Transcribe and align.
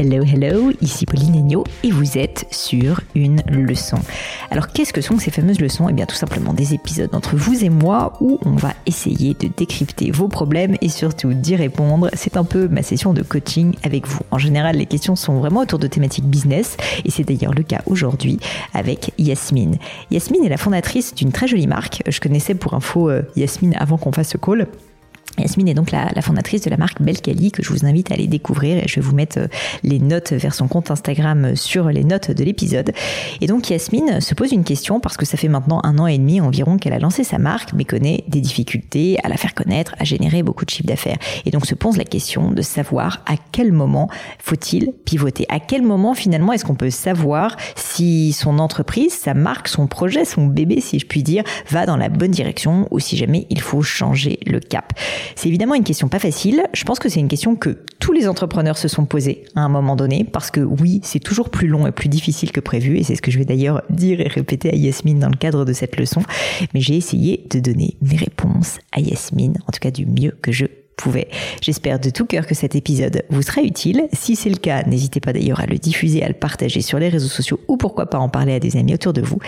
Hello, 0.00 0.22
hello, 0.22 0.70
ici 0.80 1.06
Pauline 1.06 1.34
Agneau 1.34 1.64
et 1.82 1.90
vous 1.90 2.18
êtes 2.18 2.46
sur 2.52 3.00
une 3.16 3.42
leçon. 3.48 3.98
Alors 4.48 4.68
qu'est-ce 4.68 4.92
que 4.92 5.00
sont 5.00 5.18
ces 5.18 5.32
fameuses 5.32 5.58
leçons? 5.58 5.88
Eh 5.88 5.92
bien 5.92 6.06
tout 6.06 6.14
simplement 6.14 6.54
des 6.54 6.72
épisodes 6.72 7.12
entre 7.16 7.34
vous 7.34 7.64
et 7.64 7.68
moi 7.68 8.12
où 8.20 8.38
on 8.44 8.52
va 8.52 8.74
essayer 8.86 9.34
de 9.34 9.48
décrypter 9.48 10.12
vos 10.12 10.28
problèmes 10.28 10.76
et 10.82 10.88
surtout 10.88 11.34
d'y 11.34 11.56
répondre. 11.56 12.10
C'est 12.12 12.36
un 12.36 12.44
peu 12.44 12.68
ma 12.68 12.84
session 12.84 13.12
de 13.12 13.22
coaching 13.22 13.74
avec 13.82 14.06
vous. 14.06 14.20
En 14.30 14.38
général, 14.38 14.76
les 14.76 14.86
questions 14.86 15.16
sont 15.16 15.40
vraiment 15.40 15.62
autour 15.62 15.80
de 15.80 15.88
thématiques 15.88 16.26
business 16.26 16.76
et 17.04 17.10
c'est 17.10 17.24
d'ailleurs 17.24 17.54
le 17.54 17.64
cas 17.64 17.82
aujourd'hui 17.86 18.38
avec 18.74 19.10
Yasmine. 19.18 19.78
Yasmine 20.12 20.44
est 20.44 20.48
la 20.48 20.58
fondatrice 20.58 21.12
d'une 21.12 21.32
très 21.32 21.48
jolie 21.48 21.66
marque. 21.66 22.04
Je 22.06 22.20
connaissais 22.20 22.54
pour 22.54 22.74
info 22.74 23.10
euh, 23.10 23.22
Yasmine 23.34 23.74
avant 23.76 23.98
qu'on 23.98 24.12
fasse 24.12 24.28
ce 24.28 24.38
call. 24.38 24.68
Yasmine 25.38 25.68
est 25.68 25.74
donc 25.74 25.90
la, 25.90 26.08
fondatrice 26.22 26.62
de 26.62 26.70
la 26.70 26.76
marque 26.76 27.00
Belcali 27.00 27.50
que 27.52 27.62
je 27.62 27.70
vous 27.70 27.86
invite 27.86 28.10
à 28.10 28.14
aller 28.14 28.26
découvrir 28.26 28.78
et 28.78 28.88
je 28.88 28.96
vais 28.96 29.00
vous 29.00 29.14
mettre 29.14 29.38
euh, 29.38 29.48
les 29.82 29.98
notes 29.98 30.32
vers 30.32 30.54
son 30.54 30.68
compte 30.68 30.90
Instagram 30.90 31.44
euh, 31.44 31.54
sur 31.54 31.88
les 31.88 32.04
notes 32.04 32.30
de 32.30 32.44
l'épisode. 32.44 32.92
Et 33.40 33.46
donc 33.46 33.70
Yasmine 33.70 34.20
se 34.20 34.34
pose 34.34 34.52
une 34.52 34.64
question 34.64 35.00
parce 35.00 35.16
que 35.16 35.26
ça 35.26 35.36
fait 35.36 35.48
maintenant 35.48 35.80
un 35.84 35.98
an 35.98 36.06
et 36.06 36.18
demi 36.18 36.40
environ 36.40 36.76
qu'elle 36.76 36.92
a 36.92 36.98
lancé 36.98 37.24
sa 37.24 37.38
marque 37.38 37.72
mais 37.72 37.84
connaît 37.84 38.24
des 38.28 38.40
difficultés 38.40 39.18
à 39.22 39.28
la 39.28 39.36
faire 39.36 39.54
connaître, 39.54 39.94
à 39.98 40.04
générer 40.04 40.42
beaucoup 40.42 40.64
de 40.64 40.70
chiffre 40.70 40.88
d'affaires. 40.88 41.18
Et 41.46 41.50
donc 41.50 41.66
se 41.66 41.74
pose 41.74 41.96
la 41.96 42.04
question 42.04 42.50
de 42.50 42.62
savoir 42.62 43.22
à 43.26 43.34
quel 43.52 43.72
moment 43.72 44.08
faut-il 44.38 44.92
pivoter, 45.04 45.46
à 45.48 45.60
quel 45.60 45.82
moment 45.82 46.14
finalement 46.14 46.52
est-ce 46.52 46.64
qu'on 46.64 46.74
peut 46.74 46.90
savoir 46.90 47.56
si 47.76 48.32
son 48.32 48.58
entreprise, 48.58 49.12
sa 49.12 49.34
marque, 49.34 49.68
son 49.68 49.86
projet, 49.86 50.24
son 50.24 50.46
bébé 50.46 50.80
si 50.80 50.98
je 50.98 51.06
puis 51.06 51.22
dire, 51.22 51.44
va 51.70 51.86
dans 51.86 51.96
la 51.96 52.08
bonne 52.08 52.30
direction 52.30 52.88
ou 52.90 52.98
si 52.98 53.16
jamais 53.16 53.46
il 53.50 53.60
faut 53.60 53.82
changer 53.82 54.38
le 54.46 54.60
cap? 54.60 54.92
C'est 55.36 55.48
évidemment 55.48 55.74
une 55.74 55.84
question 55.84 56.08
pas 56.08 56.18
facile. 56.18 56.62
Je 56.72 56.84
pense 56.84 56.98
que 56.98 57.08
c'est 57.08 57.20
une 57.20 57.28
question 57.28 57.56
que 57.56 57.78
tous 57.98 58.12
les 58.12 58.28
entrepreneurs 58.28 58.78
se 58.78 58.88
sont 58.88 59.04
posés 59.04 59.44
à 59.54 59.60
un 59.60 59.68
moment 59.68 59.96
donné 59.96 60.24
parce 60.24 60.50
que 60.50 60.60
oui, 60.60 61.00
c'est 61.02 61.20
toujours 61.20 61.50
plus 61.50 61.68
long 61.68 61.86
et 61.86 61.92
plus 61.92 62.08
difficile 62.08 62.52
que 62.52 62.60
prévu 62.60 62.98
et 62.98 63.02
c'est 63.02 63.16
ce 63.16 63.22
que 63.22 63.30
je 63.30 63.38
vais 63.38 63.44
d'ailleurs 63.44 63.82
dire 63.90 64.20
et 64.20 64.28
répéter 64.28 64.70
à 64.70 64.74
Yasmine 64.74 65.18
dans 65.18 65.28
le 65.28 65.36
cadre 65.36 65.64
de 65.64 65.72
cette 65.72 65.96
leçon. 65.96 66.22
Mais 66.74 66.80
j'ai 66.80 66.96
essayé 66.96 67.44
de 67.50 67.60
donner 67.60 67.96
mes 68.02 68.16
réponses 68.16 68.78
à 68.92 69.00
Yasmine, 69.00 69.58
en 69.66 69.72
tout 69.72 69.80
cas 69.80 69.90
du 69.90 70.06
mieux 70.06 70.36
que 70.42 70.52
je 70.52 70.66
pouvais. 70.98 71.28
J'espère 71.62 71.98
de 71.98 72.10
tout 72.10 72.26
cœur 72.26 72.46
que 72.46 72.54
cet 72.54 72.74
épisode 72.74 73.22
vous 73.30 73.42
sera 73.42 73.62
utile. 73.62 74.08
Si 74.12 74.36
c'est 74.36 74.50
le 74.50 74.56
cas, 74.56 74.82
n'hésitez 74.82 75.20
pas 75.20 75.32
d'ailleurs 75.32 75.60
à 75.60 75.66
le 75.66 75.78
diffuser, 75.78 76.22
à 76.22 76.28
le 76.28 76.34
partager 76.34 76.82
sur 76.82 76.98
les 76.98 77.08
réseaux 77.08 77.28
sociaux 77.28 77.60
ou 77.68 77.76
pourquoi 77.76 78.06
pas 78.06 78.18
en 78.18 78.28
parler 78.28 78.54
à 78.54 78.60
des 78.60 78.76
amis 78.76 78.94
autour 78.94 79.12
de 79.12 79.22
vous. 79.22 79.38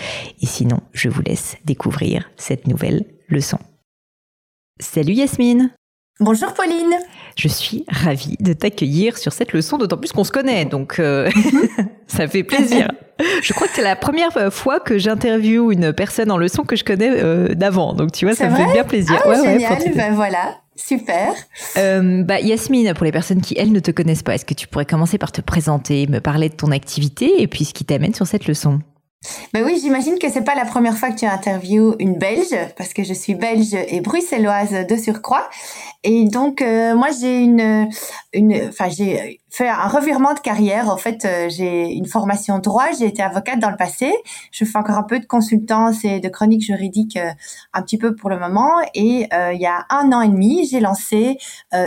Et 0.41 0.45
sinon, 0.45 0.79
je 0.93 1.09
vous 1.09 1.21
laisse 1.21 1.57
découvrir 1.65 2.29
cette 2.37 2.67
nouvelle 2.67 3.05
leçon. 3.29 3.59
Salut 4.81 5.13
Yasmine 5.13 5.69
Bonjour 6.19 6.53
Pauline 6.53 6.95
Je 7.37 7.47
suis 7.47 7.85
ravie 7.87 8.35
de 8.39 8.53
t'accueillir 8.53 9.15
sur 9.15 9.31
cette 9.31 9.53
leçon, 9.53 9.77
d'autant 9.77 9.97
plus 9.97 10.11
qu'on 10.11 10.23
se 10.23 10.31
connaît, 10.31 10.65
donc 10.65 10.99
euh, 10.99 11.29
ça 12.07 12.27
fait 12.27 12.43
plaisir. 12.43 12.91
Je 13.43 13.53
crois 13.53 13.67
que 13.67 13.73
c'est 13.75 13.83
la 13.83 13.95
première 13.95 14.51
fois 14.51 14.79
que 14.79 14.97
j'interviewe 14.97 15.71
une 15.71 15.93
personne 15.93 16.31
en 16.31 16.37
leçon 16.37 16.63
que 16.63 16.75
je 16.75 16.83
connais 16.83 17.11
euh, 17.11 17.53
d'avant, 17.53 17.93
donc 17.93 18.11
tu 18.11 18.25
vois, 18.25 18.33
ça 18.33 18.49
me 18.49 18.55
fait 18.55 18.73
bien 18.73 18.83
plaisir. 18.83 19.21
Ah, 19.23 19.35
génial, 19.35 19.77
ben 19.95 20.15
voilà. 20.15 20.57
Super. 20.75 21.33
Euh, 21.77 22.23
bah, 22.23 22.39
Yasmine, 22.39 22.95
pour 22.95 23.05
les 23.05 23.11
personnes 23.11 23.41
qui, 23.41 23.53
elles, 23.55 23.71
ne 23.71 23.79
te 23.79 23.91
connaissent 23.91 24.23
pas, 24.23 24.33
est-ce 24.33 24.45
que 24.45 24.55
tu 24.55 24.67
pourrais 24.67 24.85
commencer 24.85 25.19
par 25.19 25.31
te 25.31 25.41
présenter, 25.41 26.07
me 26.07 26.19
parler 26.19 26.49
de 26.49 26.55
ton 26.55 26.71
activité 26.71 27.43
et 27.43 27.47
puis 27.47 27.65
ce 27.65 27.75
qui 27.75 27.85
t'amène 27.85 28.15
sur 28.15 28.25
cette 28.25 28.47
leçon? 28.47 28.79
Ben 29.53 29.63
oui, 29.63 29.79
j'imagine 29.79 30.17
que 30.17 30.29
c'est 30.29 30.43
pas 30.43 30.55
la 30.55 30.65
première 30.65 30.97
fois 30.97 31.11
que 31.11 31.19
tu 31.19 31.25
interviews 31.25 31.95
une 31.99 32.15
Belge, 32.15 32.55
parce 32.75 32.93
que 32.93 33.03
je 33.03 33.13
suis 33.13 33.35
belge 33.35 33.73
et 33.73 34.01
bruxelloise 34.01 34.87
de 34.87 34.95
surcroît. 34.95 35.47
Et 36.03 36.25
donc, 36.25 36.61
euh, 36.61 36.95
moi, 36.95 37.09
j'ai 37.19 37.37
une, 37.39 37.89
une, 38.33 38.69
enfin, 38.69 38.89
j'ai 38.89 39.39
fait 39.51 39.67
un 39.67 39.87
revirement 39.87 40.33
de 40.33 40.39
carrière. 40.39 40.89
En 40.89 40.95
fait, 40.95 41.25
euh, 41.25 41.49
j'ai 41.49 41.91
une 41.91 42.07
formation 42.07 42.59
droit. 42.59 42.85
J'ai 42.97 43.05
été 43.05 43.21
avocate 43.21 43.59
dans 43.59 43.69
le 43.69 43.75
passé. 43.75 44.13
Je 44.51 44.63
fais 44.63 44.77
encore 44.77 44.97
un 44.97 45.03
peu 45.03 45.19
de 45.19 45.25
consultance 45.25 46.05
et 46.05 46.21
de 46.21 46.29
chronique 46.29 46.61
juridique 46.61 47.17
euh, 47.17 47.31
un 47.73 47.81
petit 47.81 47.97
peu 47.97 48.15
pour 48.15 48.29
le 48.29 48.39
moment. 48.39 48.71
Et 48.95 49.27
il 49.31 49.61
y 49.61 49.65
a 49.65 49.85
un 49.89 50.11
an 50.13 50.21
et 50.21 50.29
demi, 50.29 50.67
j'ai 50.69 50.79
lancé 50.79 51.37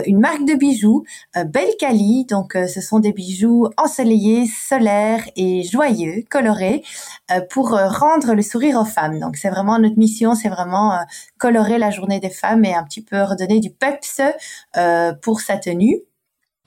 une 0.05 0.19
marque 0.19 0.45
de 0.45 0.53
bijoux, 0.53 1.03
Belcali. 1.35 2.25
Donc, 2.25 2.53
ce 2.53 2.81
sont 2.81 2.99
des 2.99 3.13
bijoux 3.13 3.67
ensoleillés, 3.77 4.45
solaires 4.47 5.23
et 5.35 5.63
joyeux, 5.63 6.23
colorés, 6.29 6.83
pour 7.49 7.69
rendre 7.69 8.33
le 8.33 8.41
sourire 8.41 8.79
aux 8.79 8.85
femmes. 8.85 9.19
Donc, 9.19 9.37
c'est 9.37 9.49
vraiment 9.49 9.79
notre 9.79 9.97
mission. 9.97 10.35
C'est 10.35 10.49
vraiment 10.49 10.99
colorer 11.37 11.77
la 11.77 11.91
journée 11.91 12.19
des 12.19 12.29
femmes 12.29 12.65
et 12.65 12.73
un 12.73 12.83
petit 12.83 13.01
peu 13.01 13.21
redonner 13.23 13.59
du 13.59 13.71
peps 13.71 14.21
pour 15.21 15.41
sa 15.41 15.57
tenue. 15.57 16.01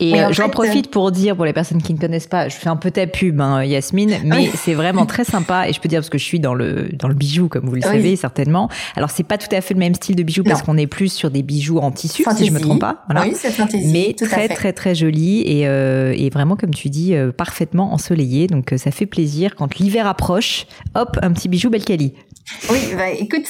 Et 0.00 0.14
euh, 0.14 0.32
j'en 0.32 0.48
profite 0.48 0.86
euh, 0.86 0.90
pour 0.90 1.10
dire, 1.10 1.34
pour 1.34 1.44
les 1.44 1.52
personnes 1.52 1.82
qui 1.82 1.92
ne 1.92 1.98
connaissent 1.98 2.28
pas, 2.28 2.48
je 2.48 2.54
fais 2.54 2.68
un 2.68 2.76
peu 2.76 2.92
ta 2.92 3.08
pub, 3.08 3.40
hein, 3.40 3.64
Yasmine, 3.64 4.18
mais 4.24 4.48
c'est 4.54 4.74
vraiment 4.74 5.06
très 5.06 5.24
sympa. 5.24 5.68
Et 5.68 5.72
je 5.72 5.80
peux 5.80 5.88
dire 5.88 5.98
parce 5.98 6.10
que 6.10 6.18
je 6.18 6.24
suis 6.24 6.38
dans 6.38 6.54
le 6.54 6.90
dans 6.92 7.08
le 7.08 7.14
bijou, 7.14 7.48
comme 7.48 7.66
vous 7.66 7.74
le 7.74 7.80
savez 7.80 8.14
certainement. 8.14 8.68
Alors 8.94 9.10
c'est 9.10 9.24
pas 9.24 9.38
tout 9.38 9.52
à 9.54 9.60
fait 9.60 9.74
le 9.74 9.80
même 9.80 9.94
style 9.94 10.14
de 10.14 10.22
bijou 10.22 10.44
parce 10.44 10.62
qu'on 10.62 10.76
est 10.76 10.86
plus 10.86 11.12
sur 11.12 11.30
des 11.30 11.42
bijoux 11.42 11.78
en 11.78 11.90
tissu, 11.90 12.24
si 12.36 12.46
je 12.46 12.52
me 12.52 12.60
trompe 12.60 12.80
pas. 12.80 13.02
Voilà. 13.08 13.26
Oui, 13.26 13.34
c'est 13.34 13.50
fantaisie. 13.50 13.90
Mais 13.92 14.14
très 14.14 14.48
très 14.48 14.72
très 14.72 14.94
joli 14.94 15.42
et 15.44 15.66
euh, 15.66 16.14
et 16.16 16.30
vraiment 16.30 16.54
comme 16.54 16.74
tu 16.74 16.90
dis 16.90 17.14
parfaitement 17.36 17.92
ensoleillé. 17.92 18.46
Donc 18.46 18.74
ça 18.76 18.92
fait 18.92 19.06
plaisir 19.06 19.56
quand 19.56 19.78
l'hiver 19.78 20.06
approche. 20.06 20.66
Hop, 20.94 21.18
un 21.22 21.32
petit 21.32 21.48
bijou 21.48 21.70
Belcali. 21.70 22.12
Oui, 22.70 22.78
bah, 22.96 23.10
écoute, 23.10 23.44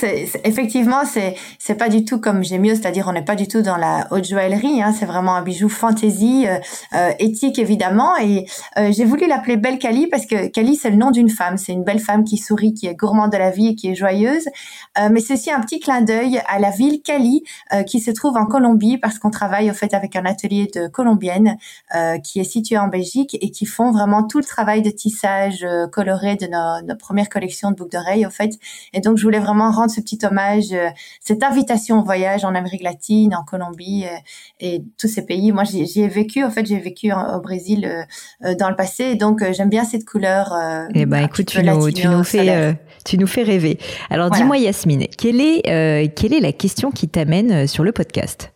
effectivement, 0.44 1.04
c'est 1.04 1.34
c'est 1.58 1.76
pas 1.76 1.88
du 1.88 2.04
tout 2.04 2.18
comme 2.20 2.42
j'ai 2.42 2.58
mieux, 2.58 2.74
c'est-à-dire 2.74 3.06
on 3.08 3.12
n'est 3.12 3.24
pas 3.24 3.36
du 3.36 3.46
tout 3.46 3.62
dans 3.62 3.76
la 3.76 4.06
haute 4.10 4.26
joaillerie. 4.26 4.82
Hein, 4.82 4.94
c'est 4.98 5.06
vraiment 5.06 5.36
un 5.36 5.42
bijou 5.42 5.68
fantaisie 5.68 6.37
euh, 6.46 6.58
euh, 6.94 7.12
éthique 7.18 7.58
évidemment. 7.58 8.16
Et 8.16 8.46
euh, 8.78 8.92
j'ai 8.92 9.04
voulu 9.04 9.26
l'appeler 9.26 9.56
Belle 9.56 9.78
Cali 9.78 10.06
parce 10.06 10.26
que 10.26 10.48
Cali 10.48 10.76
c'est 10.76 10.90
le 10.90 10.96
nom 10.96 11.10
d'une 11.10 11.30
femme. 11.30 11.56
C'est 11.56 11.72
une 11.72 11.84
belle 11.84 12.00
femme 12.00 12.24
qui 12.24 12.38
sourit, 12.38 12.74
qui 12.74 12.86
est 12.86 12.94
gourmande 12.94 13.32
de 13.32 13.38
la 13.38 13.50
vie 13.50 13.68
et 13.68 13.74
qui 13.74 13.88
est 13.88 13.94
joyeuse. 13.94 14.46
mais 15.10 15.20
c'est 15.20 15.34
aussi 15.34 15.50
un 15.50 15.60
petit 15.60 15.80
clin 15.80 16.02
d'œil 16.02 16.40
à 16.48 16.58
la 16.58 16.70
ville 16.70 17.02
Cali 17.02 17.42
qui 17.86 18.00
se 18.00 18.10
trouve 18.10 18.36
en 18.36 18.46
Colombie 18.46 18.98
parce 18.98 19.18
qu'on 19.18 19.30
travaille 19.30 19.70
au 19.70 19.74
fait 19.74 19.94
avec 19.94 20.16
un 20.16 20.24
atelier 20.24 20.68
de 20.74 20.88
colombienne 20.88 21.56
qui 22.24 22.40
est 22.40 22.44
situé 22.44 22.78
en 22.78 22.88
Belgique 22.88 23.36
et 23.40 23.50
qui 23.50 23.66
font 23.66 23.90
vraiment 23.92 24.26
tout 24.26 24.38
le 24.38 24.44
travail 24.44 24.82
de 24.82 24.90
tissage 24.90 25.66
coloré 25.92 26.36
de 26.36 26.46
nos, 26.46 26.86
nos 26.86 26.96
premières 26.96 27.28
collections 27.28 27.70
de 27.70 27.76
boucles 27.76 27.92
d'oreilles 27.92 28.26
au 28.26 28.30
fait. 28.30 28.58
Et 28.92 29.00
donc 29.00 29.18
je 29.18 29.22
voulais 29.22 29.38
vraiment 29.38 29.70
rendre 29.70 29.90
ce 29.90 30.00
petit 30.00 30.18
hommage, 30.24 30.74
cette 31.20 31.42
invitation 31.42 32.00
au 32.00 32.04
voyage 32.04 32.44
en 32.44 32.54
Amérique 32.54 32.82
latine, 32.82 33.34
en 33.34 33.44
Colombie 33.44 34.04
et 34.60 34.82
tous 34.98 35.08
ces 35.08 35.24
pays. 35.24 35.52
Moi 35.52 35.64
j'y 35.64 36.00
ai 36.00 36.08
vécu 36.08 36.27
en 36.36 36.50
fait, 36.50 36.66
j'ai 36.66 36.78
vécu 36.78 37.12
au 37.12 37.40
Brésil 37.40 37.84
euh, 37.84 38.02
euh, 38.44 38.54
dans 38.54 38.70
le 38.70 38.76
passé, 38.76 39.14
donc 39.14 39.42
euh, 39.42 39.52
j'aime 39.52 39.68
bien 39.68 39.84
cette 39.84 40.04
couleur. 40.04 40.52
eh 40.94 41.06
ben, 41.06 41.24
écoute, 41.24 41.46
tu 41.46 41.62
nous, 41.62 41.90
tu 41.90 42.08
nous 42.08 42.24
fais, 42.24 42.76
tu 43.04 43.18
nous 43.18 43.26
fais 43.26 43.42
rêver. 43.42 43.78
Alors, 44.10 44.30
dis-moi, 44.30 44.58
Yasmine, 44.58 45.06
quelle 45.16 45.40
est, 45.40 46.14
quelle 46.14 46.34
est 46.34 46.40
la 46.40 46.52
question 46.52 46.90
qui 46.90 47.08
t'amène 47.08 47.66
sur 47.66 47.84
le 47.84 47.92
podcast? 47.92 48.52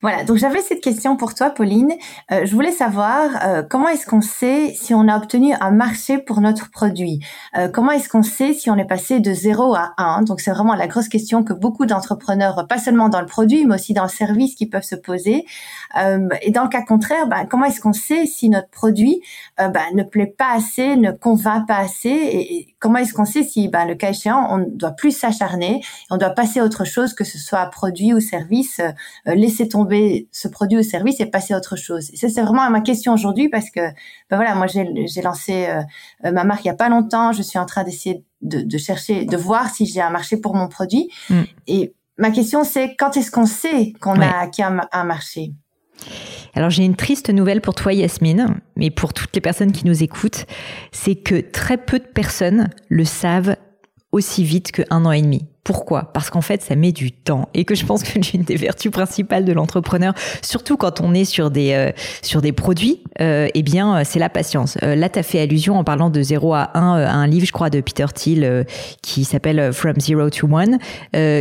Voilà, 0.00 0.22
donc 0.22 0.36
j'avais 0.36 0.60
cette 0.60 0.80
question 0.80 1.16
pour 1.16 1.34
toi, 1.34 1.50
Pauline. 1.50 1.92
Euh, 2.30 2.46
je 2.46 2.54
voulais 2.54 2.70
savoir 2.70 3.30
euh, 3.44 3.64
comment 3.68 3.88
est-ce 3.88 4.06
qu'on 4.06 4.20
sait 4.20 4.72
si 4.72 4.94
on 4.94 5.08
a 5.08 5.16
obtenu 5.16 5.54
un 5.60 5.72
marché 5.72 6.18
pour 6.18 6.40
notre 6.40 6.70
produit? 6.70 7.18
Euh, 7.56 7.68
Comment 7.68 7.90
est-ce 7.90 8.08
qu'on 8.08 8.22
sait 8.22 8.52
si 8.52 8.70
on 8.70 8.76
est 8.76 8.86
passé 8.86 9.18
de 9.18 9.32
0 9.32 9.74
à 9.74 9.94
1 9.98 10.22
Donc 10.22 10.40
c'est 10.40 10.52
vraiment 10.52 10.74
la 10.74 10.86
grosse 10.86 11.08
question 11.08 11.42
que 11.42 11.52
beaucoup 11.52 11.84
d'entrepreneurs, 11.84 12.64
pas 12.68 12.78
seulement 12.78 13.08
dans 13.08 13.18
le 13.18 13.26
produit, 13.26 13.66
mais 13.66 13.74
aussi 13.74 13.92
dans 13.92 14.04
le 14.04 14.08
service, 14.08 14.54
qui 14.54 14.66
peuvent 14.66 14.84
se 14.84 14.94
poser. 14.94 15.44
et 15.96 16.50
dans 16.52 16.62
le 16.62 16.68
cas 16.68 16.82
contraire, 16.82 17.26
ben, 17.26 17.46
comment 17.46 17.64
est-ce 17.64 17.80
qu'on 17.80 17.92
sait 17.92 18.26
si 18.26 18.50
notre 18.50 18.68
produit 18.68 19.20
ben, 19.58 19.82
ne 19.94 20.04
plaît 20.04 20.32
pas 20.38 20.52
assez, 20.54 20.96
ne 20.96 21.10
convainc 21.10 21.66
pas 21.66 21.78
assez? 21.78 22.08
Et, 22.08 22.68
comment 22.78 22.98
est-ce 22.98 23.14
qu'on 23.14 23.24
sait 23.24 23.42
si, 23.42 23.66
ben, 23.66 23.84
le 23.84 23.96
cas 23.96 24.10
échéant, 24.10 24.46
on 24.50 24.64
doit 24.68 24.92
plus 24.92 25.10
s'acharner, 25.10 25.82
on 26.10 26.18
doit 26.18 26.30
passer 26.30 26.60
à 26.60 26.64
autre 26.64 26.84
chose, 26.84 27.14
que 27.14 27.24
ce 27.24 27.38
soit 27.38 27.66
produit 27.66 28.14
ou 28.14 28.20
service, 28.20 28.80
laisser 29.26 29.68
tomber 29.68 29.87
ce 30.32 30.48
produit 30.48 30.78
ou 30.78 30.82
service 30.82 31.20
et 31.20 31.26
passer 31.26 31.54
à 31.54 31.58
autre 31.58 31.76
chose. 31.76 32.10
Et 32.12 32.16
ça, 32.16 32.28
c'est 32.28 32.42
vraiment 32.42 32.68
ma 32.70 32.80
question 32.80 33.12
aujourd'hui 33.14 33.48
parce 33.48 33.70
que, 33.70 33.80
ben 34.30 34.36
voilà, 34.36 34.54
moi, 34.54 34.66
j'ai 34.66 35.22
lancé 35.22 35.66
euh, 35.66 35.82
euh, 36.24 36.32
ma 36.32 36.44
marque 36.44 36.64
il 36.64 36.68
y 36.68 36.70
a 36.70 36.74
pas 36.74 36.88
longtemps. 36.88 37.32
Je 37.32 37.42
suis 37.42 37.58
en 37.58 37.66
train 37.66 37.84
d'essayer 37.84 38.24
de, 38.42 38.78
chercher, 38.78 39.24
de 39.24 39.36
voir 39.36 39.68
si 39.68 39.86
j'ai 39.86 40.00
un 40.00 40.10
marché 40.10 40.36
pour 40.36 40.54
mon 40.54 40.68
produit. 40.68 41.10
Mm. 41.30 41.42
Et 41.66 41.94
ma 42.18 42.30
question, 42.30 42.64
c'est 42.64 42.94
quand 42.96 43.16
est-ce 43.16 43.30
qu'on 43.30 43.46
sait 43.46 43.92
qu'on 44.00 44.20
a 44.20 44.40
acquis 44.40 44.62
un, 44.62 45.04
marché? 45.04 45.52
Alors 46.54 46.70
j'ai 46.70 46.84
une 46.84 46.96
triste 46.96 47.30
nouvelle 47.30 47.60
pour 47.60 47.74
toi 47.74 47.92
Yasmine, 47.92 48.60
mais 48.76 48.90
pour 48.90 49.12
toutes 49.12 49.34
les 49.34 49.40
personnes 49.40 49.72
qui 49.72 49.84
nous 49.84 50.02
écoutent, 50.02 50.46
c'est 50.92 51.16
que 51.16 51.40
très 51.40 51.76
peu 51.76 51.98
de 51.98 52.06
personnes 52.06 52.70
le 52.88 53.04
savent 53.04 53.56
aussi 54.12 54.44
vite 54.44 54.72
qu'un 54.72 55.04
an 55.04 55.12
et 55.12 55.22
demi. 55.22 55.46
Pourquoi? 55.68 56.04
Parce 56.14 56.30
qu'en 56.30 56.40
fait, 56.40 56.62
ça 56.62 56.76
met 56.76 56.92
du 56.92 57.12
temps 57.12 57.50
et 57.52 57.66
que 57.66 57.74
je 57.74 57.84
pense 57.84 58.02
que 58.02 58.18
l'une 58.18 58.42
des 58.42 58.56
vertus 58.56 58.90
principales 58.90 59.44
de 59.44 59.52
l'entrepreneur, 59.52 60.14
surtout 60.40 60.78
quand 60.78 61.02
on 61.02 61.12
est 61.12 61.26
sur 61.26 61.50
des 61.50 61.74
euh, 61.74 61.92
sur 62.22 62.40
des 62.40 62.52
produits, 62.52 63.02
euh, 63.20 63.48
eh 63.52 63.62
bien, 63.62 63.98
euh, 63.98 64.02
c'est 64.02 64.18
la 64.18 64.30
patience. 64.30 64.78
Euh, 64.82 64.94
là, 64.94 65.10
tu 65.10 65.18
as 65.18 65.22
fait 65.22 65.40
allusion 65.40 65.78
en 65.78 65.84
parlant 65.84 66.08
de 66.08 66.22
0 66.22 66.54
à 66.54 66.70
1 66.72 67.02
à 67.04 67.12
un 67.12 67.26
livre, 67.26 67.44
je 67.44 67.52
crois, 67.52 67.68
de 67.68 67.82
Peter 67.82 68.06
Thiel 68.14 68.64
qui 69.02 69.24
s'appelle 69.24 69.72
From 69.74 70.00
Zero 70.00 70.30
to 70.30 70.46
One, 70.46 70.78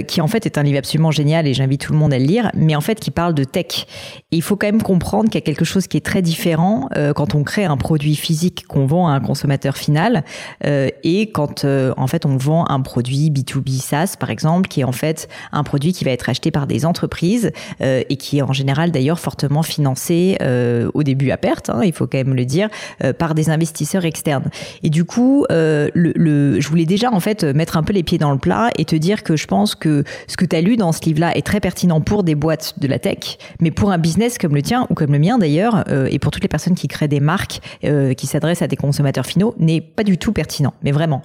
qui 0.05 0.19
en 0.21 0.27
fait 0.27 0.45
est 0.45 0.57
un 0.57 0.63
livre 0.63 0.79
absolument 0.79 1.11
génial 1.11 1.47
et 1.47 1.53
j'invite 1.53 1.81
tout 1.81 1.93
le 1.93 1.99
monde 1.99 2.13
à 2.13 2.19
le 2.19 2.25
lire, 2.25 2.51
mais 2.53 2.75
en 2.75 2.81
fait 2.81 2.99
qui 2.99 3.11
parle 3.11 3.33
de 3.33 3.45
tech. 3.45 3.85
Et 4.31 4.37
il 4.37 4.41
faut 4.41 4.57
quand 4.57 4.67
même 4.67 4.81
comprendre 4.81 5.25
qu'il 5.25 5.35
y 5.35 5.43
a 5.43 5.45
quelque 5.45 5.63
chose 5.63 5.87
qui 5.87 5.95
est 5.95 6.05
très 6.05 6.21
différent 6.21 6.89
quand 7.15 7.35
on 7.35 7.43
crée 7.43 7.65
un 7.65 7.77
produit 7.77 8.15
physique 8.15 8.65
qu'on 8.67 8.85
vend 8.85 9.07
à 9.07 9.11
un 9.11 9.19
consommateur 9.19 9.77
final 9.77 10.23
et 10.65 11.31
quand 11.31 11.65
en 11.65 12.07
fait 12.07 12.25
on 12.25 12.37
vend 12.37 12.65
un 12.67 12.81
produit 12.81 13.29
B2B 13.29 13.79
SaaS 13.79 14.15
par 14.17 14.29
exemple, 14.29 14.67
qui 14.67 14.81
est 14.81 14.83
en 14.83 14.91
fait 14.91 15.27
un 15.51 15.63
produit 15.63 15.93
qui 15.93 16.03
va 16.03 16.11
être 16.11 16.29
acheté 16.29 16.51
par 16.51 16.67
des 16.67 16.85
entreprises 16.85 17.51
euh, 17.81 18.03
et 18.09 18.15
qui 18.17 18.39
est 18.39 18.41
en 18.41 18.53
général 18.53 18.91
d'ailleurs 18.91 19.19
fortement 19.19 19.63
financé 19.63 20.37
euh, 20.41 20.89
au 20.93 21.03
début 21.03 21.31
à 21.31 21.37
perte, 21.37 21.69
hein, 21.69 21.81
il 21.83 21.93
faut 21.93 22.07
quand 22.07 22.17
même 22.17 22.35
le 22.35 22.45
dire, 22.45 22.69
euh, 23.03 23.13
par 23.13 23.35
des 23.35 23.49
investisseurs 23.49 24.05
externes. 24.05 24.49
Et 24.83 24.89
du 24.89 25.05
coup, 25.05 25.45
le, 25.49 25.91
le, 25.93 26.59
je 26.59 26.69
voulais 26.69 26.85
déjà 26.85 27.11
en 27.11 27.19
fait 27.19 27.43
mettre 27.43 27.77
un 27.77 27.83
peu 27.83 27.93
les 27.93 28.03
pieds 28.03 28.17
dans 28.17 28.31
le 28.31 28.37
plat 28.37 28.69
et 28.77 28.85
te 28.85 28.95
dire 28.95 29.23
que 29.23 29.35
je 29.35 29.47
pense 29.47 29.75
que 29.75 30.03
ce 30.27 30.37
que 30.37 30.45
tu 30.45 30.55
as 30.55 30.61
lu 30.61 30.77
dans 30.77 30.91
ce 30.91 31.01
livre-là 31.01 31.35
est 31.35 31.45
très 31.45 31.59
pertinent 31.59 32.01
pour 32.01 32.23
des 32.23 32.35
boîtes 32.35 32.75
de 32.79 32.87
la 32.87 32.99
tech, 32.99 33.37
mais 33.59 33.71
pour 33.71 33.91
un 33.91 33.97
business 33.97 34.37
comme 34.37 34.55
le 34.55 34.61
tien 34.61 34.87
ou 34.89 34.93
comme 34.93 35.11
le 35.11 35.19
mien 35.19 35.37
d'ailleurs, 35.37 35.83
et 36.09 36.19
pour 36.19 36.31
toutes 36.31 36.43
les 36.43 36.49
personnes 36.49 36.75
qui 36.75 36.87
créent 36.87 37.07
des 37.07 37.19
marques 37.19 37.59
qui 37.81 38.27
s'adressent 38.27 38.61
à 38.61 38.67
des 38.67 38.75
consommateurs 38.75 39.25
finaux, 39.25 39.55
n'est 39.57 39.81
pas 39.81 40.03
du 40.03 40.17
tout 40.17 40.31
pertinent, 40.31 40.73
mais 40.83 40.91
vraiment. 40.91 41.21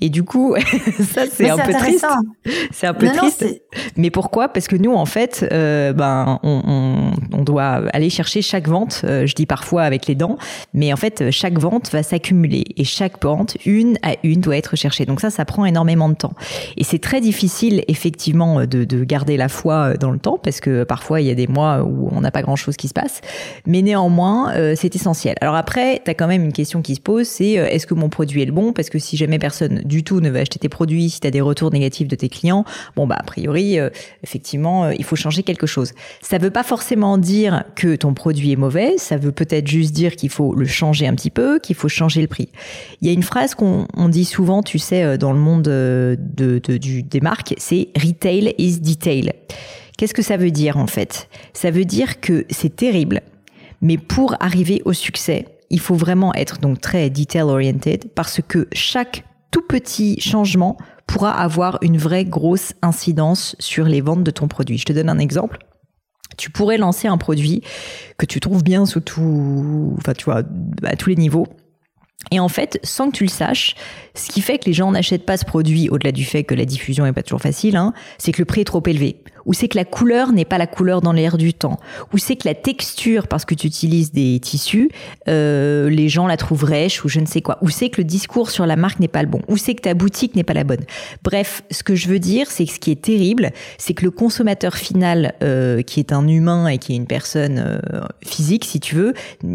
Et 0.00 0.08
du 0.08 0.22
coup, 0.22 0.54
ça 1.14 1.22
c'est 1.30 1.50
un 1.50 1.58
peu 1.58 1.72
triste. 1.72 2.06
c'est 2.70 2.86
un 2.86 2.94
peu 2.94 3.08
triste. 3.08 3.44
mais 3.96 4.10
pourquoi? 4.10 4.48
Parce 4.48 4.68
que 4.68 4.76
nous, 4.76 4.94
en 4.94 5.06
fait, 5.06 5.46
euh, 5.52 5.92
ben, 5.92 6.38
on, 6.42 7.12
on, 7.32 7.42
doit 7.42 7.82
aller 7.92 8.10
chercher 8.10 8.42
chaque 8.42 8.68
vente. 8.68 9.02
Euh, 9.04 9.26
je 9.26 9.34
dis 9.34 9.46
parfois 9.46 9.82
avec 9.82 10.06
les 10.06 10.14
dents, 10.14 10.36
mais 10.74 10.92
en 10.92 10.96
fait, 10.96 11.30
chaque 11.30 11.58
vente 11.58 11.90
va 11.92 12.02
s'accumuler 12.02 12.64
et 12.76 12.84
chaque 12.84 13.22
vente, 13.22 13.56
une 13.66 13.98
à 14.02 14.14
une, 14.22 14.40
doit 14.40 14.56
être 14.56 14.76
cherchée. 14.76 15.06
Donc 15.06 15.20
ça, 15.20 15.30
ça 15.30 15.44
prend 15.44 15.64
énormément 15.64 16.08
de 16.08 16.14
temps. 16.14 16.34
Et 16.76 16.84
c'est 16.84 16.98
très 16.98 17.20
difficile, 17.20 17.84
effectivement, 17.88 18.60
de, 18.66 18.84
de, 18.84 19.04
garder 19.04 19.36
la 19.36 19.48
foi 19.48 19.94
dans 19.94 20.10
le 20.10 20.18
temps 20.18 20.38
parce 20.42 20.60
que 20.60 20.84
parfois, 20.84 21.20
il 21.20 21.26
y 21.26 21.30
a 21.30 21.34
des 21.34 21.46
mois 21.46 21.82
où 21.82 22.08
on 22.12 22.20
n'a 22.20 22.30
pas 22.30 22.42
grand-chose 22.42 22.76
qui 22.76 22.88
se 22.88 22.94
passe. 22.94 23.20
Mais 23.66 23.82
néanmoins, 23.82 24.52
euh, 24.54 24.74
c'est 24.76 24.94
essentiel. 24.96 25.36
Alors 25.40 25.54
après, 25.54 26.02
tu 26.04 26.10
as 26.10 26.14
quand 26.14 26.26
même 26.26 26.44
une 26.44 26.52
question 26.52 26.82
qui 26.82 26.96
se 26.96 27.00
pose, 27.00 27.26
c'est 27.26 27.52
est-ce 27.52 27.86
que 27.86 27.94
mon 27.94 28.08
produit 28.08 28.42
est 28.42 28.46
le 28.46 28.52
bon? 28.52 28.72
Parce 28.72 28.90
que 28.90 28.98
si 28.98 29.16
jamais 29.16 29.38
personne 29.38 29.82
du 29.84 30.02
tout 30.02 30.20
ne 30.20 30.30
veut 30.30 30.40
acheter 30.40 30.58
tes 30.58 30.68
produits, 30.68 31.10
si 31.10 31.20
tu 31.20 31.26
as 31.26 31.30
des 31.30 31.40
retours 31.40 31.70
négatifs 31.70 32.08
de 32.08 32.15
tes 32.16 32.28
clients, 32.28 32.64
bon 32.96 33.06
bah 33.06 33.16
a 33.18 33.22
priori, 33.22 33.78
euh, 33.78 33.90
effectivement, 34.22 34.84
euh, 34.84 34.94
il 34.98 35.04
faut 35.04 35.16
changer 35.16 35.42
quelque 35.42 35.66
chose. 35.66 35.92
Ça 36.20 36.38
veut 36.38 36.50
pas 36.50 36.62
forcément 36.62 37.18
dire 37.18 37.64
que 37.74 37.96
ton 37.96 38.14
produit 38.14 38.52
est 38.52 38.56
mauvais, 38.56 38.98
ça 38.98 39.16
veut 39.16 39.32
peut-être 39.32 39.66
juste 39.66 39.92
dire 39.92 40.16
qu'il 40.16 40.30
faut 40.30 40.54
le 40.54 40.66
changer 40.66 41.06
un 41.06 41.14
petit 41.14 41.30
peu, 41.30 41.58
qu'il 41.58 41.76
faut 41.76 41.88
changer 41.88 42.20
le 42.20 42.26
prix. 42.26 42.48
Il 43.00 43.06
y 43.08 43.10
a 43.10 43.14
une 43.14 43.22
phrase 43.22 43.54
qu'on 43.54 44.08
dit 44.08 44.24
souvent, 44.24 44.62
tu 44.62 44.78
sais, 44.78 45.02
euh, 45.02 45.16
dans 45.16 45.32
le 45.32 45.38
monde 45.38 45.62
de, 45.62 46.16
des 46.26 47.20
marques, 47.20 47.54
c'est 47.58 47.88
retail 47.96 48.54
is 48.58 48.80
detail. 48.80 49.32
Qu'est-ce 49.96 50.14
que 50.14 50.22
ça 50.22 50.36
veut 50.36 50.50
dire 50.50 50.76
en 50.76 50.86
fait? 50.86 51.28
Ça 51.52 51.70
veut 51.70 51.84
dire 51.84 52.20
que 52.20 52.44
c'est 52.50 52.76
terrible, 52.76 53.22
mais 53.80 53.96
pour 53.96 54.36
arriver 54.40 54.82
au 54.84 54.92
succès, 54.92 55.46
il 55.70 55.80
faut 55.80 55.94
vraiment 55.94 56.34
être 56.34 56.58
donc 56.58 56.80
très 56.80 57.10
detail 57.10 57.42
oriented 57.42 58.10
parce 58.14 58.40
que 58.46 58.68
chaque 58.72 59.24
tout 59.50 59.62
petit 59.62 60.20
changement 60.20 60.76
pourra 61.06 61.30
avoir 61.32 61.78
une 61.82 61.98
vraie 61.98 62.24
grosse 62.24 62.72
incidence 62.82 63.56
sur 63.58 63.84
les 63.84 64.00
ventes 64.00 64.24
de 64.24 64.30
ton 64.30 64.48
produit. 64.48 64.78
Je 64.78 64.84
te 64.84 64.92
donne 64.92 65.08
un 65.08 65.18
exemple. 65.18 65.58
Tu 66.36 66.50
pourrais 66.50 66.76
lancer 66.76 67.08
un 67.08 67.16
produit 67.16 67.62
que 68.18 68.26
tu 68.26 68.40
trouves 68.40 68.62
bien 68.62 68.84
sous 68.84 69.00
tout, 69.00 69.94
enfin 69.98 70.12
à 70.82 70.96
tous 70.96 71.08
les 71.08 71.16
niveaux. 71.16 71.46
Et 72.30 72.40
en 72.40 72.48
fait, 72.48 72.80
sans 72.82 73.10
que 73.10 73.16
tu 73.16 73.24
le 73.24 73.30
saches, 73.30 73.76
ce 74.14 74.28
qui 74.28 74.40
fait 74.40 74.58
que 74.58 74.64
les 74.66 74.72
gens 74.72 74.90
n'achètent 74.90 75.26
pas 75.26 75.36
ce 75.36 75.44
produit, 75.44 75.88
au-delà 75.88 76.12
du 76.12 76.24
fait 76.24 76.44
que 76.44 76.54
la 76.54 76.64
diffusion 76.64 77.06
est 77.06 77.12
pas 77.12 77.22
toujours 77.22 77.40
facile, 77.40 77.76
hein, 77.76 77.92
c'est 78.18 78.32
que 78.32 78.40
le 78.40 78.46
prix 78.46 78.62
est 78.62 78.64
trop 78.64 78.82
élevé 78.84 79.22
ou 79.46 79.52
c'est 79.52 79.68
que 79.68 79.78
la 79.78 79.84
couleur 79.84 80.32
n'est 80.32 80.44
pas 80.44 80.58
la 80.58 80.66
couleur 80.66 81.00
dans 81.00 81.12
l'air 81.12 81.38
du 81.38 81.54
temps, 81.54 81.78
ou 82.12 82.18
c'est 82.18 82.36
que 82.36 82.46
la 82.46 82.54
texture, 82.54 83.28
parce 83.28 83.44
que 83.44 83.54
tu 83.54 83.66
utilises 83.66 84.12
des 84.12 84.38
tissus, 84.40 84.90
euh, 85.28 85.88
les 85.88 86.08
gens 86.08 86.26
la 86.26 86.36
trouvent 86.36 86.64
rêche 86.64 87.04
ou 87.04 87.08
je 87.08 87.20
ne 87.20 87.26
sais 87.26 87.40
quoi, 87.40 87.58
ou 87.62 87.70
c'est 87.70 87.88
que 87.88 88.00
le 88.00 88.04
discours 88.04 88.50
sur 88.50 88.66
la 88.66 88.76
marque 88.76 89.00
n'est 89.00 89.08
pas 89.08 89.22
le 89.22 89.28
bon, 89.28 89.40
ou 89.48 89.56
c'est 89.56 89.74
que 89.74 89.82
ta 89.82 89.94
boutique 89.94 90.34
n'est 90.34 90.44
pas 90.44 90.54
la 90.54 90.64
bonne. 90.64 90.84
Bref, 91.22 91.62
ce 91.70 91.82
que 91.82 91.94
je 91.94 92.08
veux 92.08 92.18
dire, 92.18 92.50
c'est 92.50 92.66
que 92.66 92.72
ce 92.72 92.78
qui 92.78 92.90
est 92.90 93.00
terrible, 93.00 93.52
c'est 93.78 93.94
que 93.94 94.04
le 94.04 94.10
consommateur 94.10 94.74
final, 94.74 95.34
euh, 95.42 95.82
qui 95.82 96.00
est 96.00 96.12
un 96.12 96.26
humain 96.26 96.68
et 96.68 96.78
qui 96.78 96.92
est 96.92 96.96
une 96.96 97.06
personne 97.06 97.58
euh, 97.58 98.00
physique, 98.24 98.64
si 98.64 98.80
tu 98.80 98.96
veux, 98.96 99.14